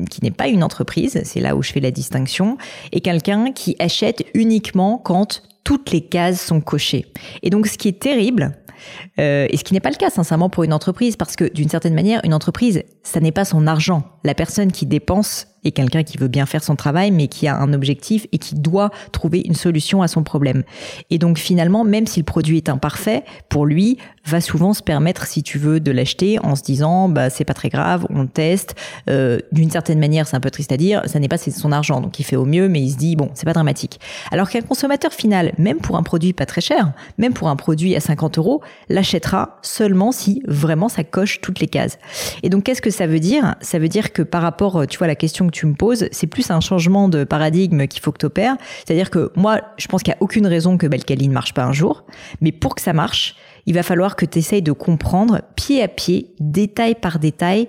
qui 0.09 0.23
n'est 0.23 0.31
pas 0.31 0.47
une 0.47 0.63
entreprise, 0.63 1.21
c'est 1.23 1.41
là 1.41 1.55
où 1.55 1.61
je 1.61 1.71
fais 1.71 1.79
la 1.79 1.91
distinction, 1.91 2.57
est 2.91 3.01
quelqu'un 3.01 3.51
qui 3.51 3.75
achète 3.79 4.23
uniquement 4.33 4.97
quand 4.97 5.43
toutes 5.63 5.91
les 5.91 6.01
cases 6.01 6.41
sont 6.41 6.61
cochées. 6.61 7.05
Et 7.43 7.49
donc, 7.49 7.67
ce 7.67 7.77
qui 7.77 7.87
est 7.87 7.99
terrible, 7.99 8.57
euh, 9.19 9.47
et 9.49 9.57
ce 9.57 9.63
qui 9.63 9.73
n'est 9.73 9.79
pas 9.79 9.89
le 9.89 9.95
cas, 9.95 10.09
sincèrement, 10.09 10.49
pour 10.49 10.63
une 10.63 10.73
entreprise, 10.73 11.15
parce 11.15 11.35
que 11.35 11.51
d'une 11.51 11.69
certaine 11.69 11.93
manière, 11.93 12.21
une 12.23 12.33
entreprise, 12.33 12.83
ça 13.03 13.19
n'est 13.19 13.31
pas 13.31 13.45
son 13.45 13.67
argent. 13.67 14.03
La 14.23 14.33
personne 14.33 14.71
qui 14.71 14.85
dépense 14.85 15.47
est 15.63 15.71
quelqu'un 15.71 16.03
qui 16.03 16.17
veut 16.17 16.27
bien 16.27 16.45
faire 16.45 16.63
son 16.63 16.75
travail, 16.75 17.11
mais 17.11 17.27
qui 17.27 17.47
a 17.47 17.57
un 17.57 17.73
objectif 17.73 18.27
et 18.31 18.37
qui 18.37 18.55
doit 18.55 18.91
trouver 19.11 19.41
une 19.45 19.55
solution 19.55 20.01
à 20.01 20.07
son 20.07 20.23
problème. 20.23 20.63
Et 21.09 21.17
donc 21.17 21.37
finalement, 21.37 21.83
même 21.83 22.07
si 22.07 22.19
le 22.19 22.25
produit 22.25 22.57
est 22.57 22.69
imparfait, 22.69 23.23
pour 23.49 23.65
lui, 23.65 23.97
va 24.25 24.41
souvent 24.41 24.73
se 24.73 24.83
permettre, 24.83 25.25
si 25.25 25.43
tu 25.43 25.57
veux, 25.57 25.79
de 25.79 25.91
l'acheter 25.91 26.39
en 26.39 26.55
se 26.55 26.61
disant, 26.61 27.09
bah 27.09 27.29
c'est 27.29 27.45
pas 27.45 27.53
très 27.53 27.69
grave, 27.69 28.05
on 28.09 28.27
teste. 28.27 28.75
Euh, 29.09 29.39
D'une 29.51 29.71
certaine 29.71 29.99
manière, 29.99 30.27
c'est 30.27 30.35
un 30.35 30.39
peu 30.39 30.51
triste 30.51 30.71
à 30.71 30.77
dire, 30.77 31.01
ça 31.05 31.19
n'est 31.19 31.27
pas 31.27 31.37
son 31.37 31.71
argent, 31.71 32.01
donc 32.01 32.19
il 32.19 32.23
fait 32.23 32.35
au 32.35 32.45
mieux, 32.45 32.69
mais 32.69 32.81
il 32.81 32.91
se 32.91 32.97
dit 32.97 33.15
bon, 33.15 33.29
c'est 33.33 33.45
pas 33.45 33.53
dramatique. 33.53 33.99
Alors 34.31 34.49
qu'un 34.49 34.61
consommateur 34.61 35.11
final, 35.11 35.53
même 35.57 35.79
pour 35.79 35.97
un 35.97 36.03
produit 36.03 36.33
pas 36.33 36.45
très 36.45 36.61
cher, 36.61 36.93
même 37.17 37.33
pour 37.33 37.47
un 37.47 37.55
produit 37.55 37.95
à 37.95 37.99
50 37.99 38.37
euros, 38.37 38.61
l'achètera 38.89 39.59
seulement 39.61 40.11
si 40.11 40.43
vraiment 40.47 40.89
ça 40.89 41.03
coche 41.03 41.41
toutes 41.41 41.59
les 41.59 41.67
cases. 41.67 41.97
Et 42.43 42.49
donc 42.49 42.63
qu'est-ce 42.63 42.81
que 42.81 42.91
ça 42.91 43.07
veut 43.07 43.19
dire? 43.19 43.55
Ça 43.61 43.79
veut 43.79 43.89
dire 43.89 44.13
que 44.13 44.21
par 44.21 44.41
rapport, 44.41 44.85
tu 44.87 44.97
vois, 44.97 45.05
à 45.05 45.07
la 45.07 45.15
question 45.15 45.50
tu 45.51 45.65
me 45.65 45.73
poses, 45.73 46.07
c'est 46.11 46.27
plus 46.27 46.49
un 46.51 46.59
changement 46.59 47.07
de 47.07 47.23
paradigme 47.23 47.87
qu'il 47.87 48.01
faut 48.01 48.11
que 48.11 48.17
tu 48.17 48.25
opères. 48.25 48.55
C'est-à-dire 48.85 49.09
que 49.09 49.31
moi, 49.35 49.61
je 49.77 49.87
pense 49.87 50.03
qu'il 50.03 50.11
n'y 50.11 50.17
a 50.17 50.23
aucune 50.23 50.47
raison 50.47 50.77
que 50.77 50.87
Belcali 50.87 51.27
ne 51.27 51.33
marche 51.33 51.53
pas 51.53 51.63
un 51.63 51.73
jour, 51.73 52.05
mais 52.41 52.51
pour 52.51 52.75
que 52.75 52.81
ça 52.81 52.93
marche, 52.93 53.35
il 53.65 53.73
va 53.73 53.83
falloir 53.83 54.15
que 54.15 54.25
tu 54.25 54.39
essayes 54.39 54.61
de 54.61 54.71
comprendre 54.71 55.41
pied 55.55 55.83
à 55.83 55.87
pied, 55.87 56.33
détail 56.39 56.95
par 56.95 57.19
détail, 57.19 57.67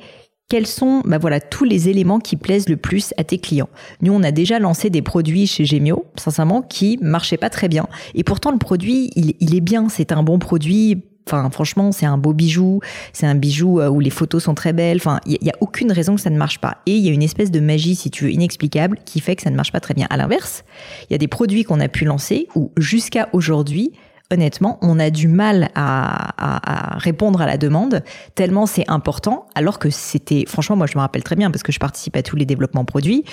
quels 0.48 0.66
sont 0.66 1.00
bah 1.06 1.16
voilà, 1.16 1.40
tous 1.40 1.64
les 1.64 1.88
éléments 1.88 2.18
qui 2.18 2.36
plaisent 2.36 2.68
le 2.68 2.76
plus 2.76 3.14
à 3.16 3.24
tes 3.24 3.38
clients. 3.38 3.70
Nous, 4.02 4.12
on 4.12 4.22
a 4.22 4.32
déjà 4.32 4.58
lancé 4.58 4.90
des 4.90 5.00
produits 5.00 5.46
chez 5.46 5.64
Gemio, 5.64 6.04
sincèrement, 6.16 6.60
qui 6.60 6.98
marchaient 7.00 7.38
pas 7.38 7.48
très 7.48 7.68
bien. 7.68 7.86
Et 8.14 8.22
pourtant, 8.22 8.50
le 8.50 8.58
produit, 8.58 9.10
il 9.16 9.54
est 9.54 9.60
bien, 9.62 9.88
c'est 9.88 10.12
un 10.12 10.22
bon 10.22 10.38
produit. 10.38 11.04
Enfin, 11.26 11.48
franchement, 11.50 11.92
c'est 11.92 12.06
un 12.06 12.18
beau 12.18 12.32
bijou. 12.32 12.80
C'est 13.12 13.26
un 13.26 13.34
bijou 13.34 13.80
euh, 13.80 13.88
où 13.88 14.00
les 14.00 14.10
photos 14.10 14.42
sont 14.42 14.54
très 14.54 14.72
belles. 14.72 14.98
Enfin, 14.98 15.20
il 15.26 15.38
y, 15.40 15.50
a 15.50 15.56
aucune 15.60 15.92
raison 15.92 16.14
que 16.14 16.20
ça 16.20 16.30
ne 16.30 16.36
marche 16.36 16.58
pas. 16.58 16.78
Et 16.86 16.92
il 16.92 17.04
y 17.04 17.08
a 17.08 17.12
une 17.12 17.22
espèce 17.22 17.50
de 17.50 17.60
magie, 17.60 17.94
si 17.94 18.10
tu 18.10 18.24
veux, 18.24 18.30
inexplicable, 18.30 18.98
qui 19.04 19.20
fait 19.20 19.36
que 19.36 19.42
ça 19.42 19.50
ne 19.50 19.56
marche 19.56 19.72
pas 19.72 19.80
très 19.80 19.94
bien. 19.94 20.06
À 20.10 20.16
l'inverse, 20.16 20.64
il 21.08 21.12
y 21.12 21.14
a 21.14 21.18
des 21.18 21.28
produits 21.28 21.64
qu'on 21.64 21.80
a 21.80 21.88
pu 21.88 22.04
lancer 22.04 22.48
où 22.54 22.72
jusqu'à 22.76 23.28
aujourd'hui, 23.32 23.92
honnêtement, 24.30 24.78
on 24.82 24.98
a 24.98 25.10
du 25.10 25.28
mal 25.28 25.68
à, 25.74 26.98
répondre 26.98 27.40
à 27.40 27.46
la 27.46 27.56
demande 27.56 28.02
tellement 28.34 28.66
c'est 28.66 28.88
important, 28.88 29.46
alors 29.54 29.78
que 29.78 29.90
c'était, 29.90 30.44
franchement, 30.46 30.76
moi 30.76 30.86
je 30.86 30.96
me 30.96 31.00
rappelle 31.00 31.22
très 31.22 31.36
bien 31.36 31.50
parce 31.50 31.62
que 31.62 31.72
je 31.72 31.78
participe 31.78 32.16
à 32.16 32.22
tous 32.22 32.36
les 32.36 32.46
développements 32.46 32.84
produits. 32.84 33.24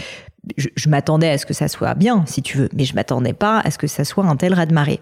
Je, 0.58 0.68
je 0.76 0.90
m'attendais 0.90 1.30
à 1.30 1.38
ce 1.38 1.46
que 1.46 1.54
ça 1.54 1.68
soit 1.68 1.94
bien, 1.94 2.24
si 2.26 2.42
tu 2.42 2.58
veux, 2.58 2.70
mais 2.74 2.86
je 2.86 2.96
m'attendais 2.96 3.34
pas 3.34 3.60
à 3.60 3.72
ce 3.72 3.78
que 3.78 3.88
ça 3.88 4.04
soit 4.04 4.26
un 4.26 4.36
tel 4.36 4.54
raz-de-marée. 4.54 5.00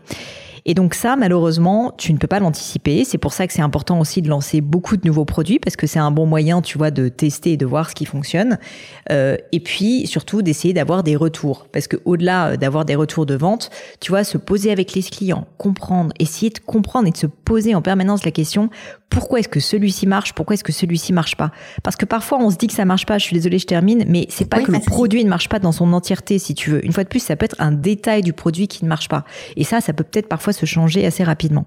Et 0.70 0.74
donc 0.74 0.94
ça, 0.94 1.16
malheureusement, 1.16 1.94
tu 1.98 2.12
ne 2.12 2.18
peux 2.18 2.28
pas 2.28 2.40
l'anticiper. 2.40 3.06
C'est 3.06 3.18
pour 3.18 3.32
ça 3.32 3.48
que 3.48 3.54
c'est 3.54 3.62
important 3.62 4.02
aussi 4.02 4.22
de 4.22 4.28
lancer 4.28 4.60
beaucoup 4.60 4.98
de 4.98 5.08
nouveaux 5.08 5.24
produits 5.24 5.60
parce 5.60 5.78
que 5.78 5.88
c'est 5.88 5.98
un 5.98 6.12
bon 6.12 6.26
moyen, 6.26 6.62
tu 6.62 6.78
vois, 6.78 6.92
de 6.92 7.08
tester 7.08 7.54
et 7.54 7.58
de 7.58 7.66
voir 7.66 7.90
ce 7.90 7.96
qui 7.96 8.06
fonctionne. 8.06 8.60
Euh, 9.10 9.38
et 9.54 9.62
puis 9.62 10.06
surtout 10.08 10.42
d'essayer 10.42 10.74
d'avoir 10.74 11.04
des 11.04 11.16
retours 11.16 11.68
parce 11.72 11.88
que 11.88 11.96
au-delà 12.04 12.50
euh, 12.50 12.58
d'avoir 12.58 12.84
des 12.84 12.96
retours 12.96 13.26
de 13.26 13.36
vente, 13.36 13.70
tu 14.02 14.12
vois, 14.12 14.26
se 14.26 14.38
poser 14.38 14.70
avec 14.70 14.94
les 14.94 15.04
clients, 15.04 15.48
comprendre, 15.58 16.12
essayer 16.20 16.50
de 16.50 16.60
comprendre 16.60 17.08
et 17.08 17.12
de 17.12 17.18
se 17.18 17.28
poser 17.28 17.74
en 17.74 17.82
permanence 17.82 18.26
la 18.26 18.32
question 18.32 18.70
pourquoi 19.10 19.40
est-ce 19.40 19.48
que 19.48 19.60
celui-ci 19.60 20.06
marche, 20.08 20.34
pourquoi 20.34 20.54
est-ce 20.54 20.64
que 20.64 20.72
celui-ci 20.72 21.14
marche 21.14 21.36
pas? 21.36 21.52
Parce 21.84 21.96
que 21.96 22.06
parfois 22.06 22.40
on 22.40 22.50
se 22.50 22.58
dit 22.58 22.68
que 22.68 22.74
ça 22.74 22.86
marche 22.86 23.06
pas. 23.06 23.18
Je 23.18 23.24
suis 23.24 23.36
désolée, 23.36 23.60
je 23.60 23.66
termine, 23.66 24.06
mais 24.08 24.28
c'est 24.30 24.50
pas 24.50 24.62
que 24.62 24.72
le 24.72 24.80
produit 24.80 25.24
ne 25.24 25.30
marche 25.30 25.50
pas 25.50 25.60
dans 25.60 25.72
son 25.72 25.92
entièreté, 25.94 26.40
si 26.40 26.54
tu 26.54 26.70
veux. 26.70 26.86
Une 26.86 26.94
fois 26.94 27.04
de 27.04 27.10
plus, 27.10 27.20
ça 27.20 27.36
peut 27.36 27.46
être 27.46 27.56
un 27.60 27.72
détail 27.72 28.22
du 28.22 28.34
produit 28.34 28.68
qui 28.68 28.84
ne 28.84 28.90
marche 28.90 29.10
pas. 29.10 29.24
Et 29.56 29.64
ça, 29.64 29.82
ça 29.82 29.94
peut 29.94 30.04
peut-être 30.04 30.28
parfois 30.28 30.54
se 30.54 30.66
changer 30.66 31.06
assez 31.06 31.24
rapidement. 31.24 31.66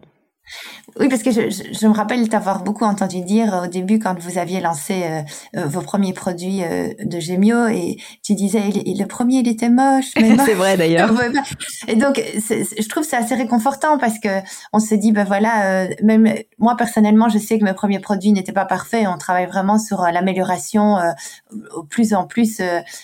Oui, 0.99 1.09
parce 1.09 1.23
que 1.23 1.30
je, 1.30 1.49
je, 1.50 1.87
me 1.87 1.92
rappelle 1.92 2.28
t'avoir 2.28 2.64
beaucoup 2.64 2.85
entendu 2.85 3.23
dire 3.23 3.62
au 3.64 3.66
début 3.68 3.99
quand 3.99 4.18
vous 4.18 4.38
aviez 4.38 4.61
lancé 4.61 5.02
euh, 5.04 5.23
euh, 5.56 5.66
vos 5.66 5.82
premiers 5.82 6.12
produits 6.12 6.64
euh, 6.64 6.92
de 7.04 7.20
Gemio 7.20 7.68
et 7.68 7.97
tu 8.25 8.35
disais 8.35 8.61
le 8.75 9.04
premier 9.04 9.37
il 9.37 9.49
était 9.49 9.68
moche. 9.68 10.11
c'est 10.16 10.54
vrai 10.54 10.76
d'ailleurs. 10.76 11.11
Et 11.88 11.94
donc 11.94 12.20
je 12.20 12.88
trouve 12.88 13.04
c'est 13.04 13.16
assez 13.16 13.35
réconfortant 13.35 13.99
parce 13.99 14.18
que 14.18 14.28
on 14.73 14.80
se 14.80 14.94
dit 14.94 15.12
ben 15.12 15.25
voilà 15.25 15.88
même 16.02 16.32
moi 16.59 16.76
personnellement 16.76 17.28
je 17.28 17.38
sais 17.38 17.59
que 17.59 17.64
mes 17.64 17.73
premiers 17.73 18.00
produits 18.00 18.32
n'étaient 18.32 18.52
pas 18.52 18.64
parfaits. 18.64 19.06
On 19.06 19.18
travaille 19.18 19.47
vraiment 19.47 19.78
sur 19.78 20.02
l'amélioration 20.02 20.97
au 21.75 21.85
plus 21.85 22.14
en 22.14 22.26
plus 22.26 22.61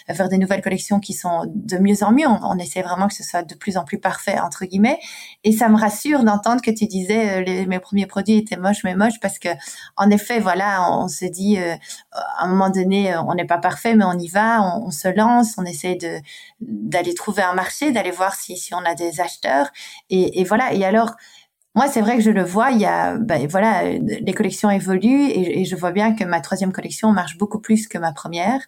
vers 0.08 0.28
des 0.28 0.38
nouvelles 0.38 0.62
collections 0.62 0.98
qui 0.98 1.12
sont 1.12 1.44
de 1.46 1.78
mieux 1.78 2.02
en 2.02 2.12
mieux. 2.12 2.26
On, 2.26 2.40
on 2.42 2.58
essaie 2.58 2.82
vraiment 2.82 3.08
que 3.08 3.14
ce 3.14 3.22
soit 3.22 3.42
de 3.42 3.54
plus 3.54 3.76
en 3.76 3.84
plus 3.84 3.98
parfait 3.98 4.38
entre 4.38 4.64
guillemets 4.64 4.98
et 5.44 5.52
ça 5.52 5.68
me 5.68 5.78
rassure 5.78 6.24
d'entendre 6.24 6.60
que 6.60 6.70
tu 6.70 6.86
disais 6.86 7.35
mes 7.66 7.78
premiers 7.78 8.06
produits 8.06 8.38
étaient 8.38 8.56
moches, 8.56 8.84
mais 8.84 8.94
moches 8.94 9.20
parce 9.20 9.38
que, 9.38 9.48
en 9.96 10.10
effet, 10.10 10.40
voilà, 10.40 10.90
on, 10.90 11.08
se 11.08 11.24
dit, 11.24 11.58
euh, 11.58 11.74
à 12.12 12.44
un 12.44 12.48
moment 12.48 12.70
donné, 12.70 13.12
euh, 13.14 13.20
on 13.22 13.34
n'est 13.34 13.46
pas 13.46 13.58
parfait, 13.58 13.94
mais 13.94 14.04
on 14.04 14.18
y 14.18 14.28
va, 14.28 14.62
on, 14.62 14.90
se 14.90 15.08
lance, 15.08 15.54
on 15.58 15.64
essaie 15.64 15.96
de 15.96 16.20
d'aller 16.60 17.14
trouver 17.14 17.42
un 17.42 17.54
marché, 17.54 17.92
d'aller 17.92 18.10
voir 18.10 18.34
si, 18.34 18.56
si 18.56 18.74
on 18.74 18.84
a 18.84 18.94
des 18.94 19.20
acheteurs, 19.20 19.70
et, 20.10 20.40
et 20.40 20.44
voilà. 20.44 20.72
Et 20.72 20.84
alors, 20.84 21.16
moi, 21.76 21.88
c'est 21.88 22.00
vrai 22.00 22.16
que 22.16 22.22
je 22.22 22.30
le 22.30 22.42
vois. 22.42 22.70
Il 22.70 22.78
y 22.78 22.86
a, 22.86 23.18
ben, 23.18 23.46
voilà, 23.46 23.84
les 23.84 24.32
collections 24.32 24.70
évoluent 24.70 25.28
et, 25.28 25.66
je 25.66 25.76
vois 25.76 25.92
bien 25.92 26.14
que 26.14 26.24
ma 26.24 26.40
troisième 26.40 26.72
collection 26.72 27.12
marche 27.12 27.36
beaucoup 27.36 27.60
plus 27.60 27.86
que 27.86 27.98
ma 27.98 28.12
première. 28.12 28.60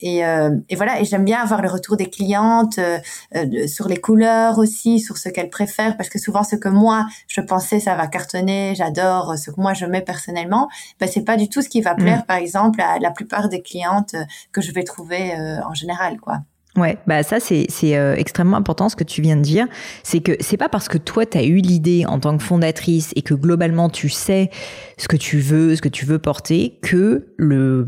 Et, 0.00 0.24
euh, 0.24 0.56
et 0.70 0.76
voilà, 0.76 0.98
et 0.98 1.04
j'aime 1.04 1.24
bien 1.26 1.40
avoir 1.40 1.60
le 1.60 1.68
retour 1.68 1.98
des 1.98 2.08
clientes 2.08 2.78
euh, 2.78 2.98
euh, 3.34 3.66
sur 3.66 3.86
les 3.86 3.98
couleurs 3.98 4.58
aussi, 4.58 4.98
sur 4.98 5.18
ce 5.18 5.28
qu'elles 5.28 5.50
préfèrent, 5.50 5.98
parce 5.98 6.08
que 6.08 6.18
souvent 6.18 6.42
ce 6.42 6.56
que 6.56 6.68
moi 6.68 7.06
je 7.28 7.42
pensais 7.42 7.80
ça 7.80 7.96
va 7.96 8.06
cartonner, 8.06 8.74
j'adore 8.74 9.36
ce 9.36 9.50
que 9.50 9.60
moi 9.60 9.74
je 9.74 9.84
mets 9.84 10.00
personnellement, 10.00 10.68
ben 10.98 11.08
c'est 11.08 11.24
pas 11.24 11.36
du 11.36 11.50
tout 11.50 11.60
ce 11.60 11.68
qui 11.68 11.82
va 11.82 11.94
plaire, 11.94 12.20
mm. 12.20 12.26
par 12.26 12.36
exemple, 12.36 12.80
à 12.80 12.98
la 12.98 13.10
plupart 13.10 13.50
des 13.50 13.60
clientes 13.60 14.16
que 14.52 14.62
je 14.62 14.72
vais 14.72 14.84
trouver 14.84 15.34
en 15.66 15.74
général, 15.74 16.18
quoi. 16.18 16.40
Ouais, 16.76 16.98
bah 17.06 17.22
ça 17.22 17.38
c'est 17.38 17.66
c'est 17.68 17.96
euh, 17.96 18.16
extrêmement 18.16 18.56
important 18.56 18.88
ce 18.88 18.96
que 18.96 19.04
tu 19.04 19.22
viens 19.22 19.36
de 19.36 19.42
dire, 19.42 19.68
c'est 20.02 20.18
que 20.18 20.32
c'est 20.40 20.56
pas 20.56 20.68
parce 20.68 20.88
que 20.88 20.98
toi 20.98 21.24
tu 21.24 21.38
as 21.38 21.44
eu 21.44 21.58
l'idée 21.58 22.04
en 22.04 22.18
tant 22.18 22.36
que 22.36 22.42
fondatrice 22.42 23.12
et 23.14 23.22
que 23.22 23.32
globalement 23.32 23.88
tu 23.88 24.08
sais 24.08 24.50
ce 24.98 25.06
que 25.06 25.16
tu 25.16 25.38
veux, 25.38 25.76
ce 25.76 25.82
que 25.82 25.88
tu 25.88 26.04
veux 26.04 26.18
porter 26.18 26.76
que 26.82 27.28
le 27.36 27.84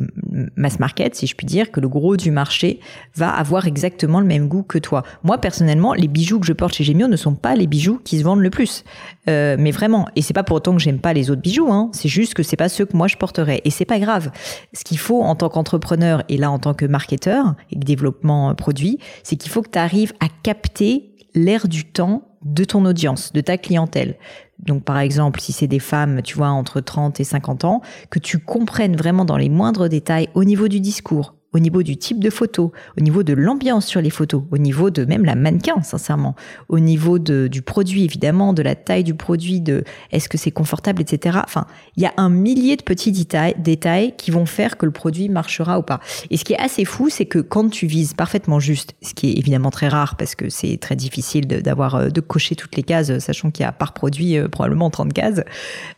mass 0.55 0.79
market, 0.79 1.17
si 1.17 1.27
je 1.27 1.35
puis 1.35 1.47
dire, 1.47 1.73
que 1.73 1.81
le 1.81 1.89
gros 1.89 2.17
du 2.17 2.31
marché 2.31 2.79
va 3.17 3.29
avoir 3.31 3.67
exactement 3.67 4.21
le 4.21 4.27
même 4.27 4.47
goût 4.47 4.63
que 4.63 4.79
toi. 4.79 5.03
Moi 5.25 5.39
personnellement, 5.39 5.93
les 5.93 6.07
bijoux 6.07 6.39
que 6.39 6.47
je 6.47 6.53
porte 6.53 6.75
chez 6.75 6.85
Gemio 6.85 7.09
ne 7.09 7.17
sont 7.17 7.35
pas 7.35 7.57
les 7.57 7.67
bijoux 7.67 8.01
qui 8.05 8.21
se 8.21 8.23
vendent 8.23 8.41
le 8.41 8.51
plus. 8.51 8.85
Euh, 9.29 9.57
mais 9.59 9.73
vraiment, 9.73 10.07
et 10.15 10.23
c'est 10.23 10.35
pas 10.35 10.45
pour 10.45 10.57
autant 10.57 10.77
que 10.77 10.81
j'aime 10.81 11.01
pas 11.01 11.13
les 11.13 11.29
autres 11.33 11.43
bijoux 11.43 11.73
hein, 11.73 11.91
c'est 11.93 12.09
juste 12.09 12.35
que 12.35 12.45
c'est 12.45 12.57
pas 12.57 12.69
ceux 12.69 12.87
que 12.87 12.97
moi 12.97 13.09
je 13.09 13.17
porterais 13.17 13.63
et 13.65 13.71
c'est 13.71 13.85
pas 13.85 13.99
grave. 13.99 14.31
Ce 14.73 14.85
qu'il 14.85 14.99
faut 14.99 15.23
en 15.23 15.35
tant 15.35 15.49
qu'entrepreneur 15.49 16.23
et 16.29 16.37
là 16.37 16.53
en 16.53 16.61
tant 16.61 16.73
que 16.73 16.87
marketeur 16.87 17.57
et 17.73 17.77
développement 17.77 18.55
produit 18.55 18.76
c'est 19.23 19.37
qu'il 19.37 19.51
faut 19.51 19.63
que 19.63 19.71
tu 19.71 19.79
arrives 19.79 20.13
à 20.21 20.27
capter 20.43 21.15
l'air 21.35 21.69
du 21.69 21.85
temps 21.85 22.23
de 22.45 22.65
ton 22.65 22.85
audience, 22.85 23.33
de 23.33 23.41
ta 23.41 23.59
clientèle. 23.59 24.17
Donc 24.59 24.85
par 24.85 24.99
exemple, 24.99 25.41
si 25.41 25.53
c'est 25.53 25.67
des 25.67 25.79
femmes, 25.79 26.23
tu 26.23 26.37
vois, 26.37 26.49
entre 26.49 26.81
30 26.81 27.21
et 27.21 27.25
50 27.25 27.65
ans, 27.65 27.83
que 28.11 28.19
tu 28.19 28.39
comprennes 28.39 28.97
vraiment 28.97 29.25
dans 29.25 29.37
les 29.37 29.49
moindres 29.49 29.89
détails 29.89 30.29
au 30.35 30.45
niveau 30.45 30.69
du 30.69 30.81
discours, 30.81 31.35
au 31.57 31.59
niveau 31.59 31.83
du 31.83 31.97
type 31.97 32.21
de 32.21 32.29
photo, 32.29 32.73
au 32.99 33.01
niveau 33.01 33.23
de 33.23 33.33
l'ambiance 33.33 33.87
sur 33.87 34.03
les 34.03 34.11
photos, 34.11 34.43
au 34.51 34.59
niveau 34.59 34.91
de 34.91 35.07
même 35.07 35.25
la 35.25 35.35
mannequin, 35.35 35.83
sincèrement, 35.83 36.37
au 36.69 36.79
niveau 36.79 37.19
de, 37.19 37.49
du 37.49 37.63
produit, 37.63 38.05
évidemment, 38.05 38.53
de 38.53 38.63
la 38.63 38.75
taille 38.75 39.05
du 39.05 39.15
produit, 39.15 39.63
de 39.63 39.83
est-ce 40.13 40.29
que 40.29 40.37
c'est 40.37 40.51
confortable, 40.51 41.01
etc. 41.01 41.39
Enfin, 41.43 41.67
il 41.97 42.03
y 42.03 42.07
a 42.07 42.13
un 42.19 42.29
millier 42.29 42.77
de 42.77 42.83
petits 42.83 43.11
détails, 43.11 43.55
détails 43.59 44.15
qui 44.19 44.31
vont 44.31 44.45
faire 44.45 44.77
que 44.77 44.85
le 44.85 44.93
produit 44.93 45.31
marchera 45.31 45.79
ou 45.79 45.83
pas. 45.83 46.01
Et 46.31 46.37
ce 46.37 46.45
qui 46.45 46.53
est 46.53 46.59
assez 46.59 46.85
fou, 46.85 47.09
c'est 47.09 47.27
que 47.27 47.39
quand 47.39 47.71
tu 47.71 47.87
vises 47.87 48.13
parfaitement 48.13 48.61
juste, 48.61 48.95
ce 49.01 49.15
qui 49.15 49.31
est 49.31 49.39
évidemment 49.39 49.71
très 49.71 49.89
rare 49.89 50.17
parce 50.17 50.35
que 50.35 50.51
c'est 50.51 50.77
très 50.77 50.95
difficile 50.95 51.47
d'avoir 51.47 52.05
de, 52.05 52.11
de, 52.11 52.21
cocher 52.21 52.55
toutes 52.55 52.77
les 52.77 52.83
cases, 52.83 53.19
sachant 53.19 53.51
qu'il 53.51 53.65
y 53.65 53.67
a 53.67 53.73
par 53.73 53.95
produit 53.95 54.37
euh, 54.37 54.49
probablement 54.49 54.91
30 54.91 55.13
cases, 55.13 55.41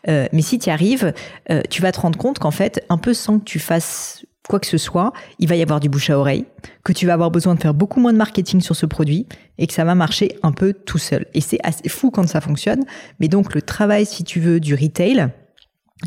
euh, 0.09 0.27
mais 0.33 0.43
si 0.43 0.59
tu 0.59 0.69
y 0.69 0.71
arrives, 0.71 1.13
euh, 1.51 1.63
tu 1.69 1.83
vas 1.83 1.91
te 1.91 2.01
rendre 2.01 2.19
compte 2.19 2.39
qu'en 2.39 2.53
fait, 2.53 2.85
un 2.89 2.99
peu 2.99 3.15
sans 3.15 3.39
que 3.39 3.45
tu 3.45 3.59
fasses 3.59 4.25
quoi 4.49 4.59
que 4.59 4.67
ce 4.67 4.79
soit, 4.79 5.13
il 5.39 5.49
va 5.49 5.55
y 5.55 5.63
avoir 5.63 5.79
du 5.79 5.89
bouche 5.89 6.11
à 6.11 6.19
oreille, 6.19 6.47
que 6.83 6.93
tu 6.93 7.07
vas 7.07 7.13
avoir 7.13 7.31
besoin 7.31 7.55
de 7.55 7.61
faire 7.61 7.75
beaucoup 7.75 8.01
moins 8.01 8.13
de 8.13 8.19
marketing 8.19 8.61
sur 8.61 8.75
ce 8.75 8.87
produit 8.87 9.27
et 9.59 9.67
que 9.67 9.75
ça 9.75 9.85
va 9.85 9.95
marcher 9.95 10.37
un 10.43 10.53
peu 10.53 10.73
tout 10.73 10.99
seul. 10.99 11.27
Et 11.35 11.41
c'est 11.41 11.59
assez 11.63 11.89
fou 11.89 12.11
quand 12.11 12.27
ça 12.27 12.41
fonctionne. 12.41 12.85
Mais 13.21 13.29
donc 13.29 13.55
le 13.55 13.63
travail, 13.63 14.07
si 14.07 14.25
tu 14.25 14.41
veux, 14.41 14.59
du 14.59 14.75
retail, 14.75 15.29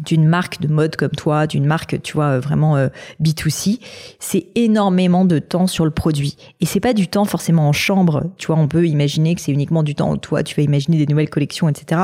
d'une 0.05 0.25
marque 0.25 0.61
de 0.61 0.67
mode 0.67 0.95
comme 0.95 1.11
toi, 1.11 1.47
d'une 1.47 1.65
marque, 1.65 2.01
tu 2.01 2.13
vois, 2.13 2.39
vraiment 2.39 2.77
euh, 2.77 2.87
B2C, 3.21 3.79
c'est 4.19 4.47
énormément 4.55 5.25
de 5.25 5.37
temps 5.39 5.67
sur 5.67 5.85
le 5.85 5.91
produit. 5.91 6.37
Et 6.61 6.65
c'est 6.65 6.79
pas 6.79 6.93
du 6.93 7.07
temps 7.07 7.25
forcément 7.25 7.67
en 7.67 7.73
chambre. 7.73 8.31
Tu 8.37 8.47
vois, 8.47 8.55
on 8.55 8.67
peut 8.67 8.87
imaginer 8.87 9.35
que 9.35 9.41
c'est 9.41 9.51
uniquement 9.51 9.83
du 9.83 9.93
temps 9.93 10.11
où 10.11 10.17
toi, 10.17 10.43
tu 10.43 10.55
vas 10.55 10.63
imaginer 10.63 10.97
des 10.97 11.07
nouvelles 11.07 11.29
collections, 11.29 11.67
etc 11.69 12.03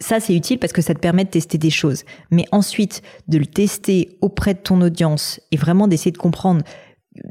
ça, 0.00 0.20
c'est 0.20 0.34
utile 0.34 0.58
parce 0.58 0.72
que 0.72 0.82
ça 0.82 0.94
te 0.94 1.00
permet 1.00 1.24
de 1.24 1.30
tester 1.30 1.58
des 1.58 1.70
choses. 1.70 2.04
Mais 2.30 2.44
ensuite, 2.52 3.02
de 3.26 3.38
le 3.38 3.46
tester 3.46 4.16
auprès 4.20 4.54
de 4.54 4.60
ton 4.60 4.80
audience 4.80 5.40
et 5.50 5.56
vraiment 5.56 5.88
d'essayer 5.88 6.12
de 6.12 6.18
comprendre 6.18 6.62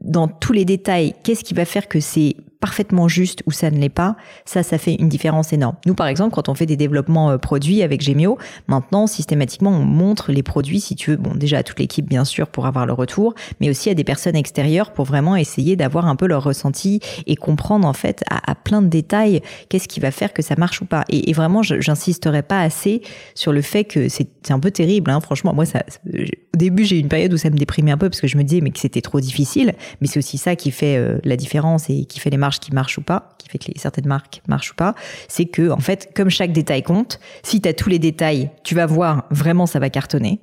dans 0.01 0.27
tous 0.27 0.53
les 0.53 0.65
détails 0.65 1.13
qu'est-ce 1.23 1.43
qui 1.43 1.53
va 1.53 1.65
faire 1.65 1.87
que 1.87 1.99
c'est 1.99 2.35
parfaitement 2.59 3.07
juste 3.07 3.43
ou 3.45 3.51
ça 3.51 3.69
ne 3.71 3.77
l'est 3.77 3.89
pas, 3.89 4.15
ça, 4.45 4.63
ça 4.63 4.77
fait 4.77 4.95
une 4.95 5.09
différence 5.09 5.53
énorme. 5.53 5.75
Nous, 5.85 5.93
par 5.93 6.07
exemple, 6.07 6.33
quand 6.33 6.49
on 6.49 6.55
fait 6.55 6.65
des 6.65 6.77
développements 6.77 7.31
euh, 7.31 7.37
produits 7.37 7.81
avec 7.83 8.01
Gemio, 8.01 8.37
maintenant, 8.67 9.07
systématiquement, 9.07 9.71
on 9.71 9.85
montre 9.85 10.31
les 10.31 10.43
produits, 10.43 10.79
si 10.79 10.95
tu 10.95 11.11
veux, 11.11 11.17
bon, 11.17 11.35
déjà 11.35 11.59
à 11.59 11.63
toute 11.63 11.79
l'équipe, 11.79 12.07
bien 12.07 12.25
sûr, 12.25 12.47
pour 12.47 12.65
avoir 12.65 12.85
le 12.85 12.93
retour, 12.93 13.35
mais 13.59 13.69
aussi 13.69 13.89
à 13.89 13.93
des 13.93 14.03
personnes 14.03 14.35
extérieures 14.35 14.91
pour 14.91 15.05
vraiment 15.05 15.35
essayer 15.35 15.75
d'avoir 15.75 16.07
un 16.07 16.15
peu 16.15 16.27
leur 16.27 16.43
ressenti 16.43 16.99
et 17.25 17.35
comprendre, 17.35 17.87
en 17.87 17.93
fait, 17.93 18.23
à, 18.29 18.55
plein 18.55 18.81
de 18.81 18.87
détails, 18.87 19.41
qu'est-ce 19.69 19.87
qui 19.87 19.99
va 19.99 20.11
faire 20.11 20.33
que 20.33 20.41
ça 20.41 20.55
marche 20.57 20.81
ou 20.81 20.85
pas. 20.85 21.03
Et, 21.09 21.33
vraiment, 21.33 21.61
j'insisterai 21.61 22.41
pas 22.41 22.61
assez 22.61 23.01
sur 23.35 23.51
le 23.51 23.61
fait 23.61 23.83
que 23.83 24.09
c'est 24.09 24.27
un 24.49 24.59
peu 24.59 24.71
terrible, 24.71 25.11
hein, 25.11 25.21
franchement. 25.21 25.53
Moi, 25.53 25.65
ça, 25.65 25.83
au 26.13 26.57
début, 26.57 26.85
j'ai 26.85 26.97
eu 26.97 26.99
une 26.99 27.09
période 27.09 27.33
où 27.33 27.37
ça 27.37 27.49
me 27.49 27.57
déprimait 27.57 27.91
un 27.91 27.97
peu 27.97 28.09
parce 28.09 28.21
que 28.21 28.27
je 28.27 28.37
me 28.37 28.43
disais, 28.43 28.61
mais 28.61 28.71
que 28.71 28.79
c'était 28.79 29.01
trop 29.01 29.19
difficile, 29.19 29.73
mais 30.01 30.07
c'est 30.07 30.19
aussi 30.19 30.37
ça 30.37 30.55
qui 30.55 30.71
fait 30.71 30.97
euh, 30.97 31.19
la 31.23 31.35
différence 31.35 31.89
et 31.89 32.05
qui 32.05 32.19
fait 32.19 32.29
les 32.29 32.37
qui 32.49 32.73
marche 32.73 32.97
ou 32.97 33.01
pas, 33.01 33.29
qui 33.37 33.49
fait 33.49 33.57
que 33.57 33.65
les, 33.67 33.73
certaines 33.77 34.07
marques 34.07 34.41
marchent 34.47 34.71
ou 34.71 34.75
pas, 34.75 34.95
c'est 35.27 35.45
que 35.45 35.69
en 35.69 35.79
fait, 35.79 36.11
comme 36.15 36.29
chaque 36.29 36.51
détail 36.51 36.83
compte, 36.83 37.19
si 37.43 37.61
tu 37.61 37.69
as 37.69 37.73
tous 37.73 37.89
les 37.89 37.99
détails, 37.99 38.49
tu 38.63 38.75
vas 38.75 38.85
voir 38.85 39.25
vraiment 39.29 39.65
ça 39.65 39.79
va 39.79 39.89
cartonner. 39.89 40.39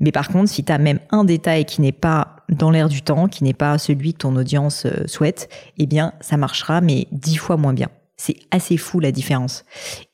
Mais 0.00 0.12
par 0.12 0.28
contre, 0.28 0.50
si 0.50 0.64
tu 0.64 0.72
as 0.72 0.78
même 0.78 1.00
un 1.10 1.24
détail 1.24 1.64
qui 1.64 1.80
n'est 1.80 1.92
pas 1.92 2.36
dans 2.48 2.70
l'air 2.70 2.88
du 2.88 3.02
temps, 3.02 3.28
qui 3.28 3.44
n'est 3.44 3.54
pas 3.54 3.78
celui 3.78 4.12
que 4.12 4.18
ton 4.18 4.36
audience 4.36 4.86
euh, 4.86 5.06
souhaite, 5.06 5.48
eh 5.78 5.86
bien, 5.86 6.12
ça 6.20 6.36
marchera, 6.36 6.80
mais 6.80 7.06
dix 7.12 7.36
fois 7.36 7.56
moins 7.56 7.72
bien. 7.72 7.88
C'est 8.16 8.36
assez 8.50 8.76
fou 8.76 9.00
la 9.00 9.12
différence. 9.12 9.64